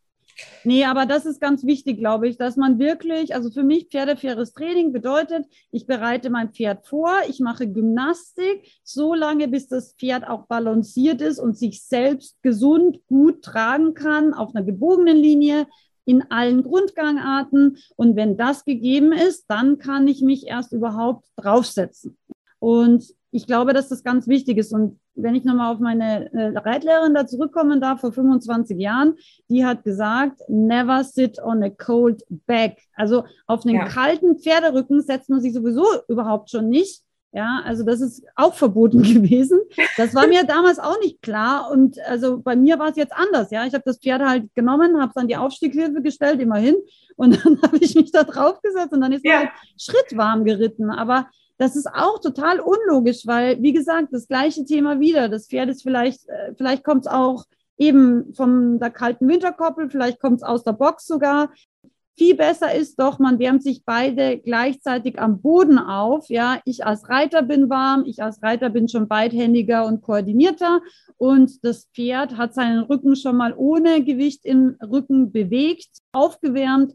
Nee, 0.64 0.86
aber 0.86 1.06
das 1.06 1.26
ist 1.26 1.42
ganz 1.42 1.66
wichtig, 1.66 1.98
glaube 1.98 2.28
ich, 2.28 2.38
dass 2.38 2.58
man 2.58 2.80
wirklich, 2.80 3.36
also 3.36 3.52
für 3.52 3.64
mich 3.64 3.88
pferdefaires 3.90 4.54
Training 4.54 4.92
bedeutet, 4.92 5.46
ich 5.72 5.86
bereite 5.86 6.30
mein 6.30 6.52
Pferd 6.54 6.88
vor, 6.88 7.12
ich 7.28 7.40
mache 7.40 7.68
Gymnastik, 7.68 8.72
so 8.84 9.14
lange, 9.14 9.48
bis 9.48 9.68
das 9.68 9.94
Pferd 9.94 10.28
auch 10.28 10.48
balanciert 10.48 11.22
ist 11.22 11.40
und 11.40 11.58
sich 11.58 11.84
selbst 11.84 12.42
gesund, 12.42 13.00
gut 13.08 13.44
tragen 13.44 13.94
kann, 13.94 14.34
auf 14.34 14.56
einer 14.56 14.66
gebogenen 14.66 15.18
Linie, 15.18 15.68
in 16.06 16.24
allen 16.32 16.64
Grundgangarten. 16.64 17.78
Und 17.96 18.16
wenn 18.16 18.38
das 18.38 18.66
gegeben 18.66 19.14
ist, 19.14 19.46
dann 19.48 19.78
kann 19.78 20.08
ich 20.08 20.22
mich 20.22 20.48
erst 20.48 20.74
überhaupt 20.74 21.28
draufsetzen. 21.38 22.18
Und 22.60 23.06
ich 23.32 23.48
glaube, 23.48 23.74
dass 23.74 23.90
das 23.90 24.04
ganz 24.04 24.28
wichtig 24.28 24.58
ist. 24.58 24.74
Und 24.74 25.00
wenn 25.16 25.36
ich 25.36 25.44
nochmal 25.44 25.74
auf 25.74 25.80
meine 25.80 26.32
äh, 26.34 26.58
Reitlehrerin 26.58 27.14
da 27.14 27.28
zurückkommen 27.28 27.80
darf, 27.80 28.02
vor 28.02 28.12
25 28.12 28.80
Jahren, 28.80 29.16
die 29.50 29.66
hat 29.66 29.84
gesagt, 29.84 30.42
never 30.48 31.04
sit 31.04 31.40
on 31.42 31.64
a 31.64 31.70
cold 31.70 32.24
back. 32.30 32.78
Also 32.96 33.26
auf 33.46 33.66
einen 33.66 33.76
ja. 33.76 33.86
kalten 33.86 34.40
Pferderücken 34.40 35.02
setzt 35.02 35.30
man 35.30 35.42
sich 35.42 35.54
sowieso 35.54 35.86
überhaupt 36.08 36.50
schon 36.50 36.70
nicht. 36.70 37.04
Ja, 37.36 37.64
also 37.66 37.84
das 37.84 38.00
ist 38.00 38.24
auch 38.36 38.54
verboten 38.54 39.02
gewesen. 39.14 39.60
Das 39.98 40.14
war 40.14 40.28
mir 40.28 40.44
damals 40.44 40.78
auch 40.78 41.00
nicht 41.00 41.22
klar. 41.22 41.72
Und 41.72 41.98
also 42.08 42.40
bei 42.40 42.56
mir 42.56 42.78
war 42.78 42.90
es 42.90 42.96
jetzt 42.96 43.14
anders. 43.14 43.50
Ja, 43.50 43.66
ich 43.66 43.74
habe 43.74 43.84
das 43.86 43.98
Pferd 43.98 44.22
halt 44.22 44.54
genommen, 44.54 45.02
habe 45.02 45.12
es 45.16 45.18
an 45.18 45.28
die 45.28 45.36
Aufstiegshilfe 45.36 46.04
gestellt, 46.04 46.40
immerhin. 46.40 46.76
Und 47.16 47.34
dann 47.44 47.60
habe 47.64 47.78
ich 47.78 47.96
mich 47.96 48.12
da 48.12 48.24
drauf 48.24 48.62
gesetzt 48.62 48.94
und 48.94 49.02
dann 49.02 49.12
ist 49.12 49.26
ja. 49.26 49.40
halt 49.40 49.50
schrittwarm 49.80 50.46
geritten. 50.46 50.92
Aber 50.92 51.28
das 51.64 51.78
ist 51.78 51.88
auch 51.88 52.20
total 52.20 52.60
unlogisch, 52.60 53.26
weil, 53.26 53.62
wie 53.62 53.72
gesagt, 53.72 54.10
das 54.12 54.28
gleiche 54.28 54.66
Thema 54.66 55.00
wieder. 55.00 55.30
Das 55.30 55.48
Pferd 55.48 55.70
ist 55.70 55.84
vielleicht, 55.84 56.28
äh, 56.28 56.54
vielleicht 56.58 56.84
kommt 56.84 57.06
es 57.06 57.12
auch 57.12 57.46
eben 57.78 58.34
von 58.34 58.80
der 58.80 58.90
kalten 58.90 59.30
Winterkoppel, 59.30 59.90
vielleicht 59.90 60.20
kommt 60.20 60.38
es 60.38 60.44
aus 60.44 60.66
der 60.66 60.74
Box 60.74 61.08
sogar. 61.08 61.54
Viel 62.18 62.36
besser 62.36 62.76
ist 62.76 63.00
doch, 63.00 63.18
man 63.18 63.40
wärmt 63.40 63.64
sich 63.64 63.86
beide 63.86 64.40
gleichzeitig 64.40 65.20
am 65.20 65.42
Boden 65.42 65.80
auf. 65.80 66.30
Ja, 66.30 66.60
ich 66.66 66.86
als 66.86 67.08
Reiter 67.08 67.42
bin 67.42 67.70
warm, 67.70 68.04
ich 68.06 68.22
als 68.22 68.44
Reiter 68.44 68.70
bin 68.70 68.90
schon 68.90 69.08
beidhändiger 69.08 69.86
und 69.86 70.02
koordinierter 70.02 70.82
und 71.16 71.64
das 71.64 71.86
Pferd 71.96 72.36
hat 72.36 72.54
seinen 72.54 72.84
Rücken 72.84 73.16
schon 73.16 73.38
mal 73.38 73.54
ohne 73.56 74.04
Gewicht 74.04 74.46
im 74.46 74.76
Rücken 74.82 75.32
bewegt, 75.32 75.90
aufgewärmt 76.12 76.94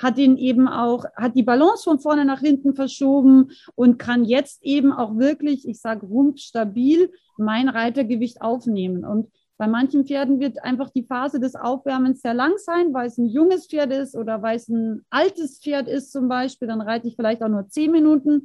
hat 0.00 0.18
ihn 0.18 0.36
eben 0.36 0.66
auch, 0.66 1.04
hat 1.14 1.36
die 1.36 1.42
Balance 1.42 1.84
von 1.84 2.00
vorne 2.00 2.24
nach 2.24 2.40
hinten 2.40 2.74
verschoben 2.74 3.50
und 3.74 3.98
kann 3.98 4.24
jetzt 4.24 4.62
eben 4.62 4.92
auch 4.92 5.16
wirklich, 5.16 5.68
ich 5.68 5.80
sage 5.80 6.06
rumpfstabil, 6.06 7.12
mein 7.36 7.68
Reitergewicht 7.68 8.40
aufnehmen. 8.40 9.04
Und 9.04 9.28
bei 9.58 9.66
manchen 9.66 10.06
Pferden 10.06 10.40
wird 10.40 10.64
einfach 10.64 10.88
die 10.88 11.02
Phase 11.02 11.38
des 11.38 11.54
Aufwärmens 11.54 12.22
sehr 12.22 12.32
lang 12.32 12.52
sein, 12.56 12.94
weil 12.94 13.08
es 13.08 13.18
ein 13.18 13.26
junges 13.26 13.66
Pferd 13.66 13.92
ist 13.92 14.16
oder 14.16 14.40
weil 14.40 14.56
es 14.56 14.68
ein 14.68 15.04
altes 15.10 15.60
Pferd 15.60 15.86
ist 15.86 16.12
zum 16.12 16.28
Beispiel. 16.28 16.66
Dann 16.66 16.80
reite 16.80 17.06
ich 17.08 17.16
vielleicht 17.16 17.42
auch 17.42 17.48
nur 17.48 17.68
zehn 17.68 17.92
Minuten. 17.92 18.44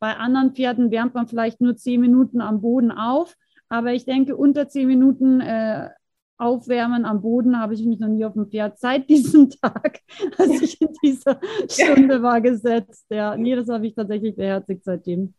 Bei 0.00 0.16
anderen 0.16 0.54
Pferden 0.54 0.90
wärmt 0.90 1.14
man 1.14 1.28
vielleicht 1.28 1.60
nur 1.60 1.76
zehn 1.76 2.00
Minuten 2.00 2.40
am 2.40 2.60
Boden 2.62 2.90
auf. 2.90 3.36
Aber 3.68 3.92
ich 3.92 4.06
denke, 4.06 4.36
unter 4.36 4.68
zehn 4.68 4.88
Minuten 4.88 5.40
äh, 5.40 5.90
Aufwärmen 6.38 7.04
am 7.04 7.22
Boden 7.22 7.58
habe 7.58 7.74
ich 7.74 7.84
mich 7.84 7.98
noch 7.98 8.08
nie 8.08 8.24
auf 8.24 8.34
dem 8.34 8.46
Pferd 8.46 8.78
seit 8.78 9.08
diesem 9.10 9.50
Tag, 9.50 10.00
als 10.38 10.62
ich 10.62 10.80
in 10.80 10.88
dieser 11.02 11.40
Stunde 11.68 12.22
war, 12.22 12.40
gesetzt. 12.40 13.06
Ja, 13.10 13.36
nee, 13.36 13.54
das 13.54 13.68
habe 13.68 13.86
ich 13.86 13.94
tatsächlich 13.94 14.36
beherzigt 14.36 14.84
seitdem. 14.84 15.34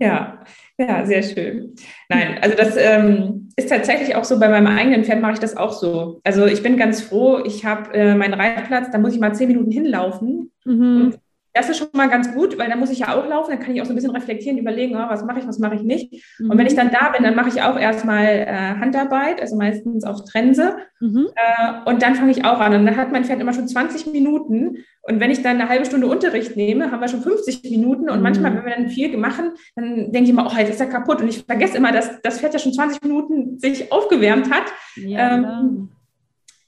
Ja, 0.00 0.44
ja, 0.76 1.06
sehr 1.06 1.22
schön. 1.22 1.74
Nein, 2.08 2.38
also 2.42 2.56
das 2.56 2.76
ähm, 2.76 3.48
ist 3.56 3.68
tatsächlich 3.68 4.16
auch 4.16 4.24
so, 4.24 4.40
bei 4.40 4.48
meinem 4.48 4.66
eigenen 4.66 5.04
Pferd 5.04 5.20
mache 5.20 5.34
ich 5.34 5.38
das 5.38 5.56
auch 5.56 5.72
so. 5.72 6.20
Also 6.24 6.46
ich 6.46 6.62
bin 6.64 6.76
ganz 6.76 7.00
froh, 7.00 7.40
ich 7.44 7.64
habe 7.64 7.94
äh, 7.94 8.14
meinen 8.16 8.34
Reitplatz, 8.34 8.90
da 8.90 8.98
muss 8.98 9.14
ich 9.14 9.20
mal 9.20 9.34
zehn 9.34 9.48
Minuten 9.48 9.70
hinlaufen. 9.70 10.50
Mhm. 10.64 11.00
Und 11.00 11.18
das 11.54 11.68
ist 11.68 11.78
schon 11.78 11.88
mal 11.92 12.08
ganz 12.08 12.34
gut, 12.34 12.58
weil 12.58 12.68
da 12.68 12.74
muss 12.74 12.90
ich 12.90 12.98
ja 12.98 13.16
auch 13.16 13.28
laufen, 13.28 13.52
dann 13.52 13.60
kann 13.60 13.74
ich 13.74 13.80
auch 13.80 13.86
so 13.86 13.92
ein 13.92 13.94
bisschen 13.94 14.10
reflektieren, 14.10 14.58
überlegen, 14.58 14.96
oh, 14.96 15.08
was 15.08 15.24
mache 15.24 15.38
ich, 15.38 15.46
was 15.46 15.60
mache 15.60 15.76
ich 15.76 15.82
nicht. 15.82 16.12
Mhm. 16.40 16.50
Und 16.50 16.58
wenn 16.58 16.66
ich 16.66 16.74
dann 16.74 16.90
da 16.90 17.10
bin, 17.10 17.22
dann 17.22 17.36
mache 17.36 17.48
ich 17.48 17.62
auch 17.62 17.78
erstmal 17.78 18.26
äh, 18.26 18.74
Handarbeit, 18.80 19.40
also 19.40 19.56
meistens 19.56 20.04
auch 20.04 20.24
Trense. 20.24 20.76
Mhm. 20.98 21.28
Äh, 21.36 21.88
und 21.88 22.02
dann 22.02 22.16
fange 22.16 22.32
ich 22.32 22.44
auch 22.44 22.58
an. 22.58 22.74
Und 22.74 22.86
dann 22.86 22.96
hat 22.96 23.12
mein 23.12 23.24
Pferd 23.24 23.40
immer 23.40 23.52
schon 23.52 23.68
20 23.68 24.06
Minuten. 24.08 24.78
Und 25.02 25.20
wenn 25.20 25.30
ich 25.30 25.42
dann 25.42 25.60
eine 25.60 25.68
halbe 25.68 25.84
Stunde 25.84 26.08
Unterricht 26.08 26.56
nehme, 26.56 26.90
haben 26.90 27.00
wir 27.00 27.08
schon 27.08 27.22
50 27.22 27.62
Minuten. 27.70 28.10
Und 28.10 28.16
mhm. 28.16 28.22
manchmal, 28.22 28.56
wenn 28.56 28.64
wir 28.64 28.74
dann 28.74 28.88
viel 28.88 29.16
machen, 29.16 29.52
dann 29.76 30.10
denke 30.10 30.24
ich 30.24 30.30
immer, 30.30 30.50
oh, 30.52 30.58
jetzt 30.58 30.70
ist 30.70 30.80
er 30.80 30.86
kaputt. 30.86 31.20
Und 31.20 31.28
ich 31.28 31.44
vergesse 31.44 31.76
immer, 31.76 31.92
dass 31.92 32.20
das 32.22 32.40
Pferd 32.40 32.54
ja 32.54 32.58
schon 32.58 32.72
20 32.72 33.00
Minuten 33.02 33.60
sich 33.60 33.92
aufgewärmt 33.92 34.50
hat. 34.50 34.64
Ja, 34.96 35.36
ähm, 35.36 35.90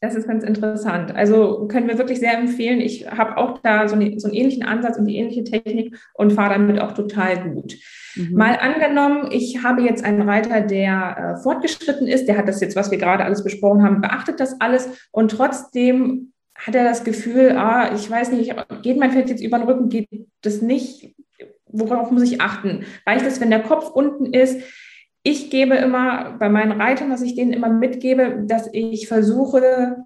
das 0.01 0.15
ist 0.15 0.29
ganz 0.29 0.45
interessant. 0.45 1.15
Also 1.15 1.67
können 1.69 1.89
wir 1.89 1.99
wirklich 1.99 2.21
sehr 2.21 2.37
empfehlen. 2.37 2.81
Ich 2.81 3.11
habe 3.11 3.37
auch 3.39 3.59
da 3.59 3.89
so, 3.89 3.97
eine, 3.97 4.19
so, 4.21 4.29
einen 4.29 4.37
ähnlichen 4.37 4.63
Ansatz 4.63 4.99
und 4.99 5.07
die 5.07 5.17
ähnliche 5.17 5.45
Technik 5.45 5.97
und 6.15 6.33
fahre 6.33 6.55
damit 6.55 6.81
auch 6.81 6.93
total 6.93 7.51
gut. 7.51 7.75
Mhm. 8.15 8.35
Mal 8.35 8.59
angenommen, 8.59 9.31
ich 9.33 9.63
habe 9.63 9.83
jetzt 9.83 10.05
einen 10.05 10.23
Reiter, 10.23 10.61
der 10.61 11.37
äh, 11.39 11.43
fortgeschritten 11.43 12.07
ist, 12.07 12.27
der 12.27 12.37
hat 12.37 12.49
das 12.49 12.61
jetzt, 12.61 12.77
was 12.77 12.91
wir 12.91 12.99
gerade 12.99 13.25
alles 13.25 13.43
besprochen 13.43 13.83
haben, 13.83 14.01
beachtet 14.01 14.39
das 14.41 14.61
alles 14.61 14.89
und 15.13 15.31
trotzdem 15.31 16.33
hat 16.55 16.75
er 16.75 16.85
das 16.85 17.05
Gefühl, 17.05 17.53
ah, 17.57 17.95
ich 17.95 18.11
weiß 18.11 18.33
nicht, 18.33 18.55
geht 18.83 18.99
mein 18.99 19.13
Pferd 19.13 19.29
jetzt 19.29 19.43
über 19.43 19.59
den 19.59 19.69
Rücken, 19.69 19.89
geht 19.89 20.09
das 20.43 20.63
nicht? 20.63 21.15
Worauf 21.67 22.11
muss 22.11 22.23
ich 22.23 22.41
achten? 22.41 22.87
Reicht 23.07 23.27
es, 23.27 23.41
wenn 23.41 23.51
der 23.51 23.63
Kopf 23.63 23.91
unten 23.91 24.27
ist? 24.27 24.63
Ich 25.27 25.51
gebe 25.51 25.75
immer 25.75 26.37
bei 26.39 26.49
meinen 26.49 26.81
Reitern, 26.81 27.11
was 27.11 27.21
ich 27.21 27.35
denen 27.35 27.53
immer 27.53 27.69
mitgebe, 27.69 28.45
dass 28.47 28.69
ich 28.73 29.09
versuche, 29.09 29.97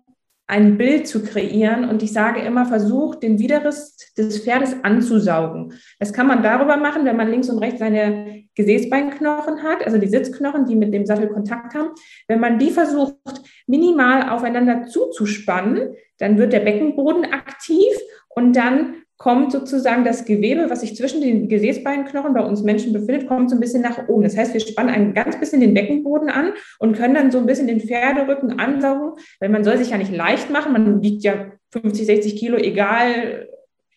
ein 0.47 0.79
Bild 0.79 1.07
zu 1.07 1.23
kreieren 1.23 1.89
und 1.91 2.03
ich 2.03 2.15
sage 2.15 2.41
immer, 2.41 2.65
versuch 2.65 3.17
den 3.17 3.39
Widerriss 3.39 3.99
des 4.17 4.43
Pferdes 4.43 4.75
anzusaugen. 4.83 5.75
Das 5.99 6.15
kann 6.15 6.27
man 6.27 6.43
darüber 6.43 6.79
machen, 6.79 7.05
wenn 7.05 7.19
man 7.19 7.29
links 7.29 7.51
und 7.51 7.59
rechts 7.59 7.81
seine 7.81 8.45
Gesäßbeinknochen 8.55 9.63
hat, 9.63 9.85
also 9.85 9.99
die 9.99 10.09
Sitzknochen, 10.09 10.65
die 10.65 10.75
mit 10.75 10.95
dem 10.95 11.05
Sattel 11.05 11.29
Kontakt 11.29 11.75
haben. 11.75 11.91
Wenn 12.27 12.41
man 12.41 12.59
die 12.59 12.71
versucht, 12.71 13.43
minimal 13.67 14.31
aufeinander 14.31 14.87
zuzuspannen, 14.87 15.95
dann 16.19 16.39
wird 16.39 16.55
der 16.55 16.61
Beckenboden 16.61 17.27
aktiv 17.27 17.93
und 18.31 18.57
dann 18.57 18.95
kommt 19.21 19.53
sozusagen 19.53 20.03
das 20.03 20.25
Gewebe, 20.25 20.71
was 20.71 20.81
sich 20.81 20.97
zwischen 20.97 21.21
den 21.21 21.47
Gesäßbeinknochen 21.47 22.33
bei 22.33 22.41
uns 22.41 22.63
Menschen 22.63 22.95
befindet, 22.95 23.29
kommt 23.29 23.51
so 23.51 23.57
ein 23.57 23.61
bisschen 23.61 23.83
nach 23.83 24.09
oben. 24.09 24.23
Das 24.23 24.35
heißt, 24.35 24.55
wir 24.55 24.61
spannen 24.63 24.89
ein 24.89 25.13
ganz 25.13 25.39
bisschen 25.39 25.61
den 25.61 25.75
Beckenboden 25.75 26.31
an 26.31 26.55
und 26.79 26.97
können 26.97 27.15
dann 27.15 27.31
so 27.31 27.37
ein 27.37 27.45
bisschen 27.45 27.67
den 27.67 27.81
Pferderücken 27.81 28.59
ansaugen, 28.59 29.13
weil 29.39 29.51
man 29.51 29.63
soll 29.63 29.77
sich 29.77 29.91
ja 29.91 29.99
nicht 29.99 30.11
leicht 30.11 30.49
machen. 30.49 30.73
Man 30.73 31.03
wiegt 31.03 31.23
ja 31.23 31.53
50, 31.71 32.07
60 32.07 32.37
Kilo, 32.37 32.57
egal, 32.57 33.47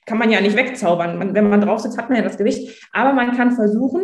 kann 0.05 0.17
man 0.17 0.29
ja 0.29 0.41
nicht 0.41 0.57
wegzaubern. 0.57 1.17
Man, 1.17 1.33
wenn 1.33 1.49
man 1.49 1.61
drauf 1.61 1.79
sitzt, 1.79 1.97
hat 1.97 2.09
man 2.09 2.17
ja 2.17 2.23
das 2.23 2.37
Gewicht. 2.37 2.89
Aber 2.91 3.13
man 3.13 3.31
kann 3.31 3.53
versuchen, 3.53 4.03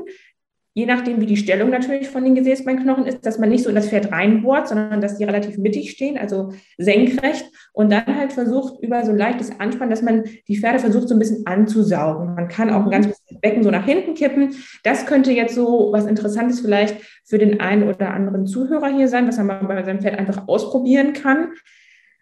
je 0.73 0.85
nachdem, 0.85 1.19
wie 1.19 1.25
die 1.25 1.37
Stellung 1.37 1.71
natürlich 1.71 2.09
von 2.09 2.23
den 2.23 2.35
Gesäßbeinknochen 2.35 3.05
ist, 3.05 3.25
dass 3.25 3.39
man 3.39 3.49
nicht 3.49 3.63
so 3.63 3.69
in 3.69 3.75
das 3.75 3.89
Pferd 3.89 4.11
reinbohrt, 4.11 4.67
sondern 4.67 5.01
dass 5.01 5.17
die 5.17 5.23
relativ 5.23 5.57
mittig 5.57 5.91
stehen, 5.91 6.17
also 6.17 6.53
senkrecht 6.77 7.45
und 7.73 7.91
dann 7.91 8.05
halt 8.05 8.33
versucht 8.33 8.81
über 8.81 9.03
so 9.03 9.11
ein 9.11 9.17
leichtes 9.17 9.59
Anspannen, 9.59 9.89
dass 9.89 10.01
man 10.01 10.23
die 10.47 10.57
Pferde 10.57 10.79
versucht 10.79 11.09
so 11.09 11.15
ein 11.15 11.19
bisschen 11.19 11.45
anzusaugen. 11.45 12.35
Man 12.35 12.47
kann 12.47 12.69
auch 12.69 12.83
ein 12.83 12.91
ganz 12.91 13.07
bisschen 13.07 13.39
Becken 13.41 13.63
so 13.63 13.71
nach 13.71 13.85
hinten 13.85 14.13
kippen. 14.13 14.55
Das 14.83 15.05
könnte 15.05 15.31
jetzt 15.31 15.55
so 15.55 15.89
was 15.91 16.05
Interessantes 16.05 16.59
vielleicht 16.59 16.97
für 17.25 17.39
den 17.39 17.59
einen 17.59 17.87
oder 17.87 18.13
anderen 18.13 18.45
Zuhörer 18.45 18.87
hier 18.89 19.07
sein, 19.07 19.27
was 19.27 19.37
man 19.37 19.67
bei 19.67 19.83
seinem 19.83 20.01
Pferd 20.01 20.19
einfach 20.19 20.47
ausprobieren 20.47 21.13
kann. 21.13 21.53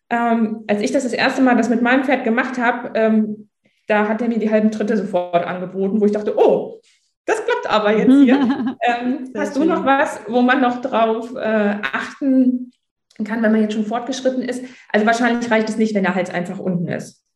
Ähm, 0.10 0.64
als 0.68 0.82
ich 0.82 0.92
das 0.92 1.04
das 1.04 1.14
erste 1.14 1.42
Mal 1.42 1.58
das 1.58 1.70
mit 1.70 1.82
meinem 1.82 2.06
Pferd 2.06 2.24
gemacht 2.24 2.58
habe, 2.58 2.98
ähm, 2.98 3.50
da 3.88 4.08
hat 4.08 4.22
er 4.22 4.28
mir 4.28 4.40
die 4.40 4.52
halben 4.52 4.72
Tritte 4.72 4.98
sofort 4.98 5.46
angeboten, 5.46 6.00
wo 6.00 6.06
ich 6.06 6.12
dachte, 6.12 6.38
oh, 6.38 6.82
das 7.28 7.44
klappt 7.46 7.70
aber 7.70 7.96
jetzt 7.96 8.12
hier. 8.12 8.36
ähm, 8.82 9.32
hast 9.36 9.56
du 9.56 9.66
noch 9.66 9.86
was, 9.86 10.22
wo 10.28 10.42
man 10.42 10.62
noch 10.62 10.82
drauf 10.82 11.36
äh, 11.36 11.76
achten 11.84 12.72
kann, 13.24 13.44
wenn 13.44 13.52
man 13.52 13.62
jetzt 13.62 13.74
schon 13.74 13.86
fortgeschritten 13.86 14.42
ist? 14.42 14.64
Also 14.92 15.06
wahrscheinlich 15.06 15.52
reicht 15.52 15.70
es 15.70 15.78
nicht, 15.78 15.94
wenn 15.94 16.04
der 16.04 16.16
Hals 16.16 16.30
einfach 16.30 16.58
unten 16.58 16.88
ist. 16.88 17.27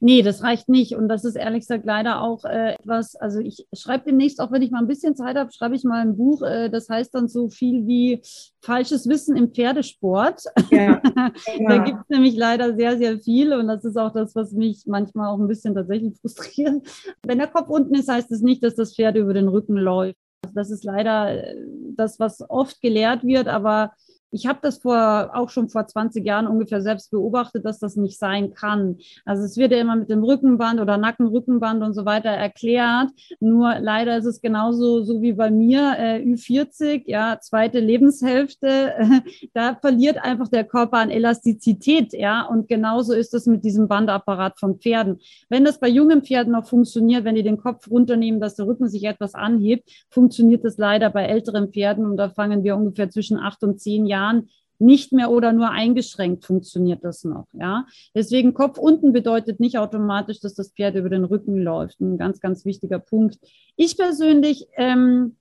Nee, 0.00 0.22
das 0.22 0.42
reicht 0.42 0.68
nicht. 0.68 0.94
Und 0.94 1.08
das 1.08 1.24
ist 1.24 1.36
ehrlich 1.36 1.60
gesagt 1.60 1.84
leider 1.84 2.22
auch 2.22 2.44
äh, 2.44 2.74
etwas, 2.74 3.16
also 3.16 3.40
ich 3.40 3.66
schreibe 3.72 4.04
demnächst, 4.06 4.40
auch 4.40 4.50
wenn 4.50 4.62
ich 4.62 4.70
mal 4.70 4.80
ein 4.80 4.86
bisschen 4.86 5.14
Zeit 5.14 5.36
habe, 5.36 5.52
schreibe 5.52 5.74
ich 5.74 5.84
mal 5.84 6.00
ein 6.00 6.16
Buch, 6.16 6.42
äh, 6.42 6.70
das 6.70 6.88
heißt 6.88 7.14
dann 7.14 7.28
so 7.28 7.48
viel 7.48 7.86
wie 7.86 8.22
falsches 8.62 9.08
Wissen 9.08 9.36
im 9.36 9.52
Pferdesport. 9.52 10.42
Ja. 10.70 11.00
da 11.14 11.32
ja. 11.58 11.84
gibt 11.84 11.98
es 12.00 12.08
nämlich 12.08 12.36
leider 12.36 12.74
sehr, 12.76 12.96
sehr 12.98 13.18
viel 13.20 13.52
und 13.52 13.68
das 13.68 13.84
ist 13.84 13.96
auch 13.96 14.12
das, 14.12 14.34
was 14.34 14.52
mich 14.52 14.84
manchmal 14.86 15.28
auch 15.28 15.38
ein 15.38 15.48
bisschen 15.48 15.74
tatsächlich 15.74 16.16
frustriert. 16.20 16.82
Wenn 17.22 17.38
der 17.38 17.48
Kopf 17.48 17.68
unten 17.68 17.94
ist, 17.94 18.08
heißt 18.08 18.30
es 18.30 18.38
das 18.38 18.42
nicht, 18.42 18.62
dass 18.62 18.74
das 18.74 18.94
Pferd 18.94 19.16
über 19.16 19.34
den 19.34 19.48
Rücken 19.48 19.76
läuft. 19.76 20.16
Das 20.54 20.70
ist 20.70 20.84
leider 20.84 21.44
äh, 21.44 21.56
das, 21.96 22.18
was 22.18 22.48
oft 22.48 22.80
gelehrt 22.80 23.24
wird, 23.24 23.48
aber 23.48 23.92
ich 24.30 24.46
habe 24.46 24.58
das 24.62 24.78
vor, 24.78 25.30
auch 25.32 25.48
schon 25.48 25.68
vor 25.68 25.86
20 25.86 26.24
Jahren 26.24 26.46
ungefähr 26.46 26.82
selbst 26.82 27.10
beobachtet, 27.10 27.64
dass 27.64 27.78
das 27.78 27.96
nicht 27.96 28.18
sein 28.18 28.52
kann. 28.52 28.98
Also 29.24 29.44
es 29.44 29.56
wird 29.56 29.72
ja 29.72 29.78
immer 29.78 29.96
mit 29.96 30.10
dem 30.10 30.22
Rückenband 30.22 30.80
oder 30.80 30.98
Nackenrückenband 30.98 31.82
und 31.82 31.94
so 31.94 32.04
weiter 32.04 32.30
erklärt. 32.30 33.10
Nur 33.40 33.76
leider 33.80 34.18
ist 34.18 34.26
es 34.26 34.40
genauso 34.40 35.02
so 35.02 35.22
wie 35.22 35.32
bei 35.32 35.50
mir, 35.50 35.94
äh, 35.98 36.22
Ü40, 36.22 37.04
ja, 37.06 37.38
zweite 37.40 37.80
Lebenshälfte, 37.80 38.94
äh, 38.96 39.20
da 39.54 39.74
verliert 39.74 40.18
einfach 40.18 40.48
der 40.48 40.64
Körper 40.64 40.98
an 40.98 41.10
Elastizität, 41.10 42.12
ja. 42.12 42.42
Und 42.42 42.68
genauso 42.68 43.14
ist 43.14 43.32
es 43.34 43.46
mit 43.46 43.64
diesem 43.64 43.88
Bandapparat 43.88 44.58
von 44.58 44.78
Pferden. 44.78 45.20
Wenn 45.48 45.64
das 45.64 45.80
bei 45.80 45.88
jungen 45.88 46.22
Pferden 46.22 46.52
noch 46.52 46.66
funktioniert, 46.66 47.24
wenn 47.24 47.34
die 47.34 47.42
den 47.42 47.58
Kopf 47.58 47.90
runternehmen, 47.90 48.40
dass 48.40 48.56
der 48.56 48.66
Rücken 48.66 48.88
sich 48.88 49.04
etwas 49.04 49.34
anhebt, 49.34 49.90
funktioniert 50.10 50.64
das 50.64 50.76
leider 50.76 51.10
bei 51.10 51.24
älteren 51.24 51.72
Pferden 51.72 52.04
und 52.04 52.16
da 52.16 52.28
fangen 52.28 52.62
wir 52.62 52.76
ungefähr 52.76 53.08
zwischen 53.08 53.38
acht 53.38 53.62
und 53.62 53.80
zehn 53.80 54.06
Jahren 54.06 54.17
Jahren 54.18 54.48
nicht 54.80 55.12
mehr 55.12 55.30
oder 55.30 55.52
nur 55.52 55.70
eingeschränkt 55.70 56.44
funktioniert 56.44 57.02
das 57.02 57.24
noch. 57.24 57.46
Ja, 57.52 57.86
deswegen 58.14 58.54
Kopf 58.54 58.78
unten 58.78 59.12
bedeutet 59.12 59.60
nicht 59.60 59.78
automatisch, 59.78 60.40
dass 60.40 60.54
das 60.54 60.72
Pferd 60.72 60.94
über 60.94 61.08
den 61.08 61.24
Rücken 61.24 61.56
läuft. 61.56 62.00
Ein 62.00 62.18
ganz, 62.18 62.40
ganz 62.40 62.64
wichtiger 62.64 62.98
Punkt. 62.98 63.38
Ich 63.76 63.96
persönlich, 63.96 64.68
ähm, 64.76 65.36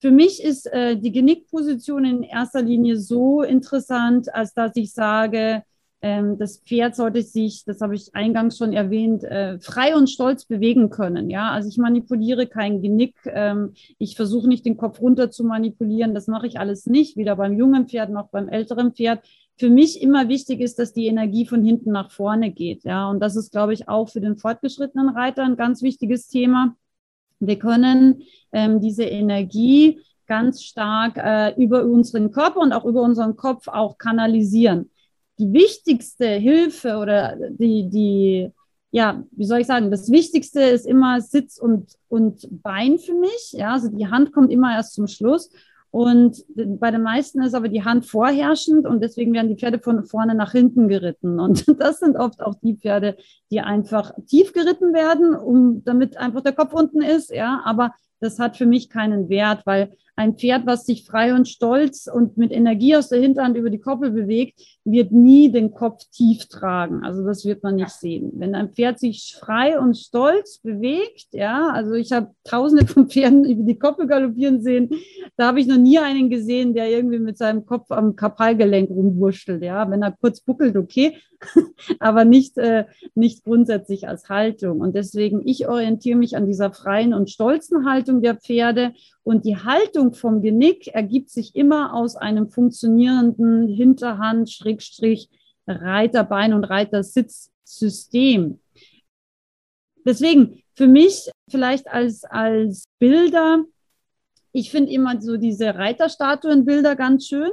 für 0.00 0.10
mich 0.10 0.42
ist 0.42 0.66
äh, 0.72 0.96
die 0.96 1.12
Genickposition 1.12 2.04
in 2.04 2.22
erster 2.22 2.62
Linie 2.62 2.96
so 2.96 3.42
interessant, 3.42 4.34
als 4.34 4.54
dass 4.54 4.74
ich 4.76 4.92
sage, 4.92 5.62
das 6.02 6.58
Pferd 6.58 6.96
sollte 6.96 7.22
sich, 7.22 7.64
das 7.64 7.80
habe 7.80 7.94
ich 7.94 8.12
eingangs 8.12 8.58
schon 8.58 8.72
erwähnt, 8.72 9.22
äh, 9.22 9.60
frei 9.60 9.94
und 9.94 10.10
stolz 10.10 10.44
bewegen 10.44 10.90
können. 10.90 11.30
Ja, 11.30 11.52
also 11.52 11.68
ich 11.68 11.78
manipuliere 11.78 12.48
kein 12.48 12.82
Genick. 12.82 13.14
Ähm, 13.26 13.74
ich 13.98 14.16
versuche 14.16 14.48
nicht 14.48 14.66
den 14.66 14.76
Kopf 14.76 15.00
runter 15.00 15.30
zu 15.30 15.44
manipulieren. 15.44 16.12
Das 16.12 16.26
mache 16.26 16.48
ich 16.48 16.58
alles 16.58 16.86
nicht, 16.86 17.16
weder 17.16 17.36
beim 17.36 17.56
jungen 17.56 17.86
Pferd 17.86 18.10
noch 18.10 18.30
beim 18.30 18.48
älteren 18.48 18.92
Pferd. 18.92 19.24
Für 19.56 19.70
mich 19.70 20.02
immer 20.02 20.28
wichtig 20.28 20.60
ist, 20.60 20.80
dass 20.80 20.92
die 20.92 21.06
Energie 21.06 21.46
von 21.46 21.64
hinten 21.64 21.92
nach 21.92 22.10
vorne 22.10 22.50
geht. 22.50 22.82
Ja, 22.82 23.08
und 23.08 23.20
das 23.20 23.36
ist, 23.36 23.52
glaube 23.52 23.72
ich, 23.72 23.88
auch 23.88 24.08
für 24.08 24.20
den 24.20 24.36
fortgeschrittenen 24.36 25.10
Reiter 25.10 25.44
ein 25.44 25.56
ganz 25.56 25.82
wichtiges 25.82 26.26
Thema. 26.26 26.74
Wir 27.38 27.60
können 27.60 28.22
ähm, 28.50 28.80
diese 28.80 29.04
Energie 29.04 30.00
ganz 30.26 30.64
stark 30.64 31.16
äh, 31.16 31.54
über 31.62 31.84
unseren 31.84 32.32
Körper 32.32 32.58
und 32.58 32.72
auch 32.72 32.86
über 32.86 33.02
unseren 33.02 33.36
Kopf 33.36 33.68
auch 33.68 33.98
kanalisieren 33.98 34.90
die 35.38 35.52
wichtigste 35.52 36.26
Hilfe 36.26 36.96
oder 36.96 37.36
die, 37.50 37.88
die, 37.88 38.50
ja, 38.90 39.24
wie 39.32 39.44
soll 39.44 39.60
ich 39.60 39.66
sagen, 39.66 39.90
das 39.90 40.10
Wichtigste 40.10 40.60
ist 40.60 40.86
immer 40.86 41.20
Sitz 41.20 41.58
und, 41.58 41.96
und 42.08 42.46
Bein 42.62 42.98
für 42.98 43.14
mich. 43.14 43.52
Ja, 43.52 43.72
also 43.72 43.88
die 43.88 44.06
Hand 44.06 44.32
kommt 44.32 44.52
immer 44.52 44.74
erst 44.74 44.94
zum 44.94 45.06
Schluss. 45.06 45.50
Und 45.92 46.42
bei 46.56 46.90
den 46.90 47.02
meisten 47.02 47.42
ist 47.42 47.52
aber 47.52 47.68
die 47.68 47.84
Hand 47.84 48.06
vorherrschend 48.06 48.86
und 48.86 49.02
deswegen 49.02 49.34
werden 49.34 49.48
die 49.48 49.56
Pferde 49.56 49.78
von 49.78 50.06
vorne 50.06 50.34
nach 50.34 50.52
hinten 50.52 50.88
geritten. 50.88 51.38
Und 51.38 51.66
das 51.80 51.98
sind 51.98 52.16
oft 52.16 52.40
auch 52.40 52.54
die 52.62 52.76
Pferde, 52.76 53.16
die 53.50 53.60
einfach 53.60 54.12
tief 54.26 54.54
geritten 54.54 54.94
werden, 54.94 55.34
um, 55.34 55.84
damit 55.84 56.16
einfach 56.16 56.40
der 56.40 56.54
Kopf 56.54 56.72
unten 56.72 57.02
ist. 57.02 57.30
Ja, 57.30 57.60
aber 57.66 57.92
das 58.22 58.38
hat 58.38 58.56
für 58.56 58.66
mich 58.66 58.88
keinen 58.88 59.28
Wert, 59.28 59.66
weil 59.66 59.92
ein 60.14 60.36
Pferd, 60.36 60.66
was 60.66 60.84
sich 60.84 61.06
frei 61.06 61.34
und 61.34 61.48
stolz 61.48 62.06
und 62.06 62.36
mit 62.36 62.52
Energie 62.52 62.94
aus 62.96 63.08
der 63.08 63.20
Hinterhand 63.20 63.56
über 63.56 63.70
die 63.70 63.80
Koppel 63.80 64.10
bewegt, 64.10 64.60
wird 64.84 65.10
nie 65.10 65.50
den 65.50 65.72
Kopf 65.72 66.04
tief 66.12 66.46
tragen. 66.46 67.02
Also 67.02 67.24
das 67.24 67.46
wird 67.46 67.62
man 67.62 67.76
nicht 67.76 67.90
sehen. 67.90 68.30
Wenn 68.34 68.54
ein 68.54 68.70
Pferd 68.70 68.98
sich 68.98 69.36
frei 69.40 69.80
und 69.80 69.96
stolz 69.96 70.58
bewegt, 70.58 71.28
ja, 71.32 71.70
also 71.70 71.94
ich 71.94 72.12
habe 72.12 72.30
tausende 72.44 72.86
von 72.86 73.08
Pferden 73.08 73.44
über 73.44 73.62
die 73.62 73.78
Koppel 73.78 74.06
galoppieren 74.06 74.60
sehen, 74.60 74.90
da 75.36 75.46
habe 75.46 75.60
ich 75.60 75.66
noch 75.66 75.78
nie 75.78 75.98
einen 75.98 76.28
gesehen, 76.28 76.74
der 76.74 76.90
irgendwie 76.90 77.18
mit 77.18 77.38
seinem 77.38 77.64
Kopf 77.64 77.90
am 77.90 78.14
Kapalgelenk 78.14 78.90
rumwurschtelt. 78.90 79.62
Ja, 79.62 79.90
wenn 79.90 80.02
er 80.02 80.12
kurz 80.12 80.40
buckelt, 80.42 80.76
okay, 80.76 81.16
aber 81.98 82.24
nicht, 82.24 82.58
äh, 82.58 82.86
nicht 83.14 83.44
grundsätzlich 83.44 84.08
als 84.08 84.28
Haltung. 84.28 84.80
Und 84.80 84.94
deswegen, 84.94 85.46
ich 85.46 85.68
orientiere 85.68 86.18
mich 86.18 86.36
an 86.36 86.46
dieser 86.46 86.72
freien 86.72 87.14
und 87.14 87.30
stolzen 87.30 87.88
Haltung 87.88 88.22
der 88.22 88.36
Pferde 88.36 88.92
und 89.22 89.44
die 89.44 89.56
Haltung 89.56 90.14
vom 90.14 90.42
Genick 90.42 90.88
ergibt 90.88 91.30
sich 91.30 91.54
immer 91.54 91.94
aus 91.94 92.16
einem 92.16 92.48
funktionierenden 92.48 93.68
Hinterhand, 93.68 94.50
Schrägstrich, 94.50 95.28
Reiterbein 95.66 96.54
und 96.54 96.64
Reitersitzsystem. 96.64 98.58
Deswegen 100.04 100.62
für 100.74 100.86
mich 100.86 101.30
vielleicht 101.48 101.88
als, 101.88 102.24
als 102.24 102.84
Bilder, 102.98 103.64
ich 104.52 104.70
finde 104.70 104.92
immer 104.92 105.20
so 105.20 105.36
diese 105.36 105.74
Reiterstatuenbilder 105.74 106.96
ganz 106.96 107.26
schön. 107.26 107.50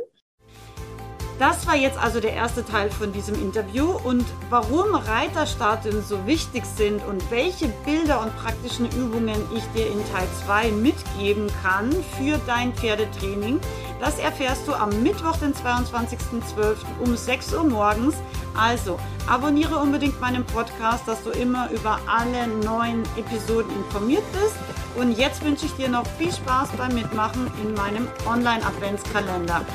Das 1.40 1.66
war 1.66 1.76
jetzt 1.78 1.98
also 1.98 2.20
der 2.20 2.34
erste 2.34 2.66
Teil 2.66 2.92
von 2.92 3.14
diesem 3.14 3.36
Interview 3.36 3.92
und 4.04 4.26
warum 4.50 4.94
Reiterstatuen 4.94 6.04
so 6.04 6.28
wichtig 6.28 6.66
sind 6.66 7.02
und 7.08 7.32
welche 7.32 7.70
Bilder 7.86 8.22
und 8.22 8.36
praktischen 8.36 8.88
Übungen 8.88 9.42
ich 9.56 9.64
dir 9.74 9.88
in 9.88 10.04
Teil 10.12 10.28
2 10.46 10.72
mitgeben 10.74 11.50
kann 11.64 11.92
für 12.18 12.38
dein 12.46 12.74
Pferdetraining, 12.74 13.62
das 14.02 14.20
erfährst 14.20 14.68
du 14.68 14.74
am 14.74 15.02
Mittwoch, 15.02 15.38
den 15.38 15.54
22.12. 15.54 16.76
um 17.06 17.16
6 17.16 17.54
Uhr 17.54 17.64
morgens. 17.64 18.16
Also 18.54 19.00
abonniere 19.28 19.78
unbedingt 19.78 20.20
meinen 20.20 20.44
Podcast, 20.44 21.08
dass 21.08 21.24
du 21.24 21.30
immer 21.30 21.70
über 21.70 22.00
alle 22.06 22.48
neuen 22.48 23.04
Episoden 23.16 23.72
informiert 23.78 24.24
bist. 24.34 24.56
Und 24.98 25.18
jetzt 25.18 25.42
wünsche 25.44 25.68
ich 25.68 25.74
dir 25.74 25.88
noch 25.88 26.06
viel 26.18 26.34
Spaß 26.34 26.70
beim 26.78 26.94
Mitmachen 26.96 27.50
in 27.64 27.74
meinem 27.76 28.08
Online-Adventskalender. 28.26 29.66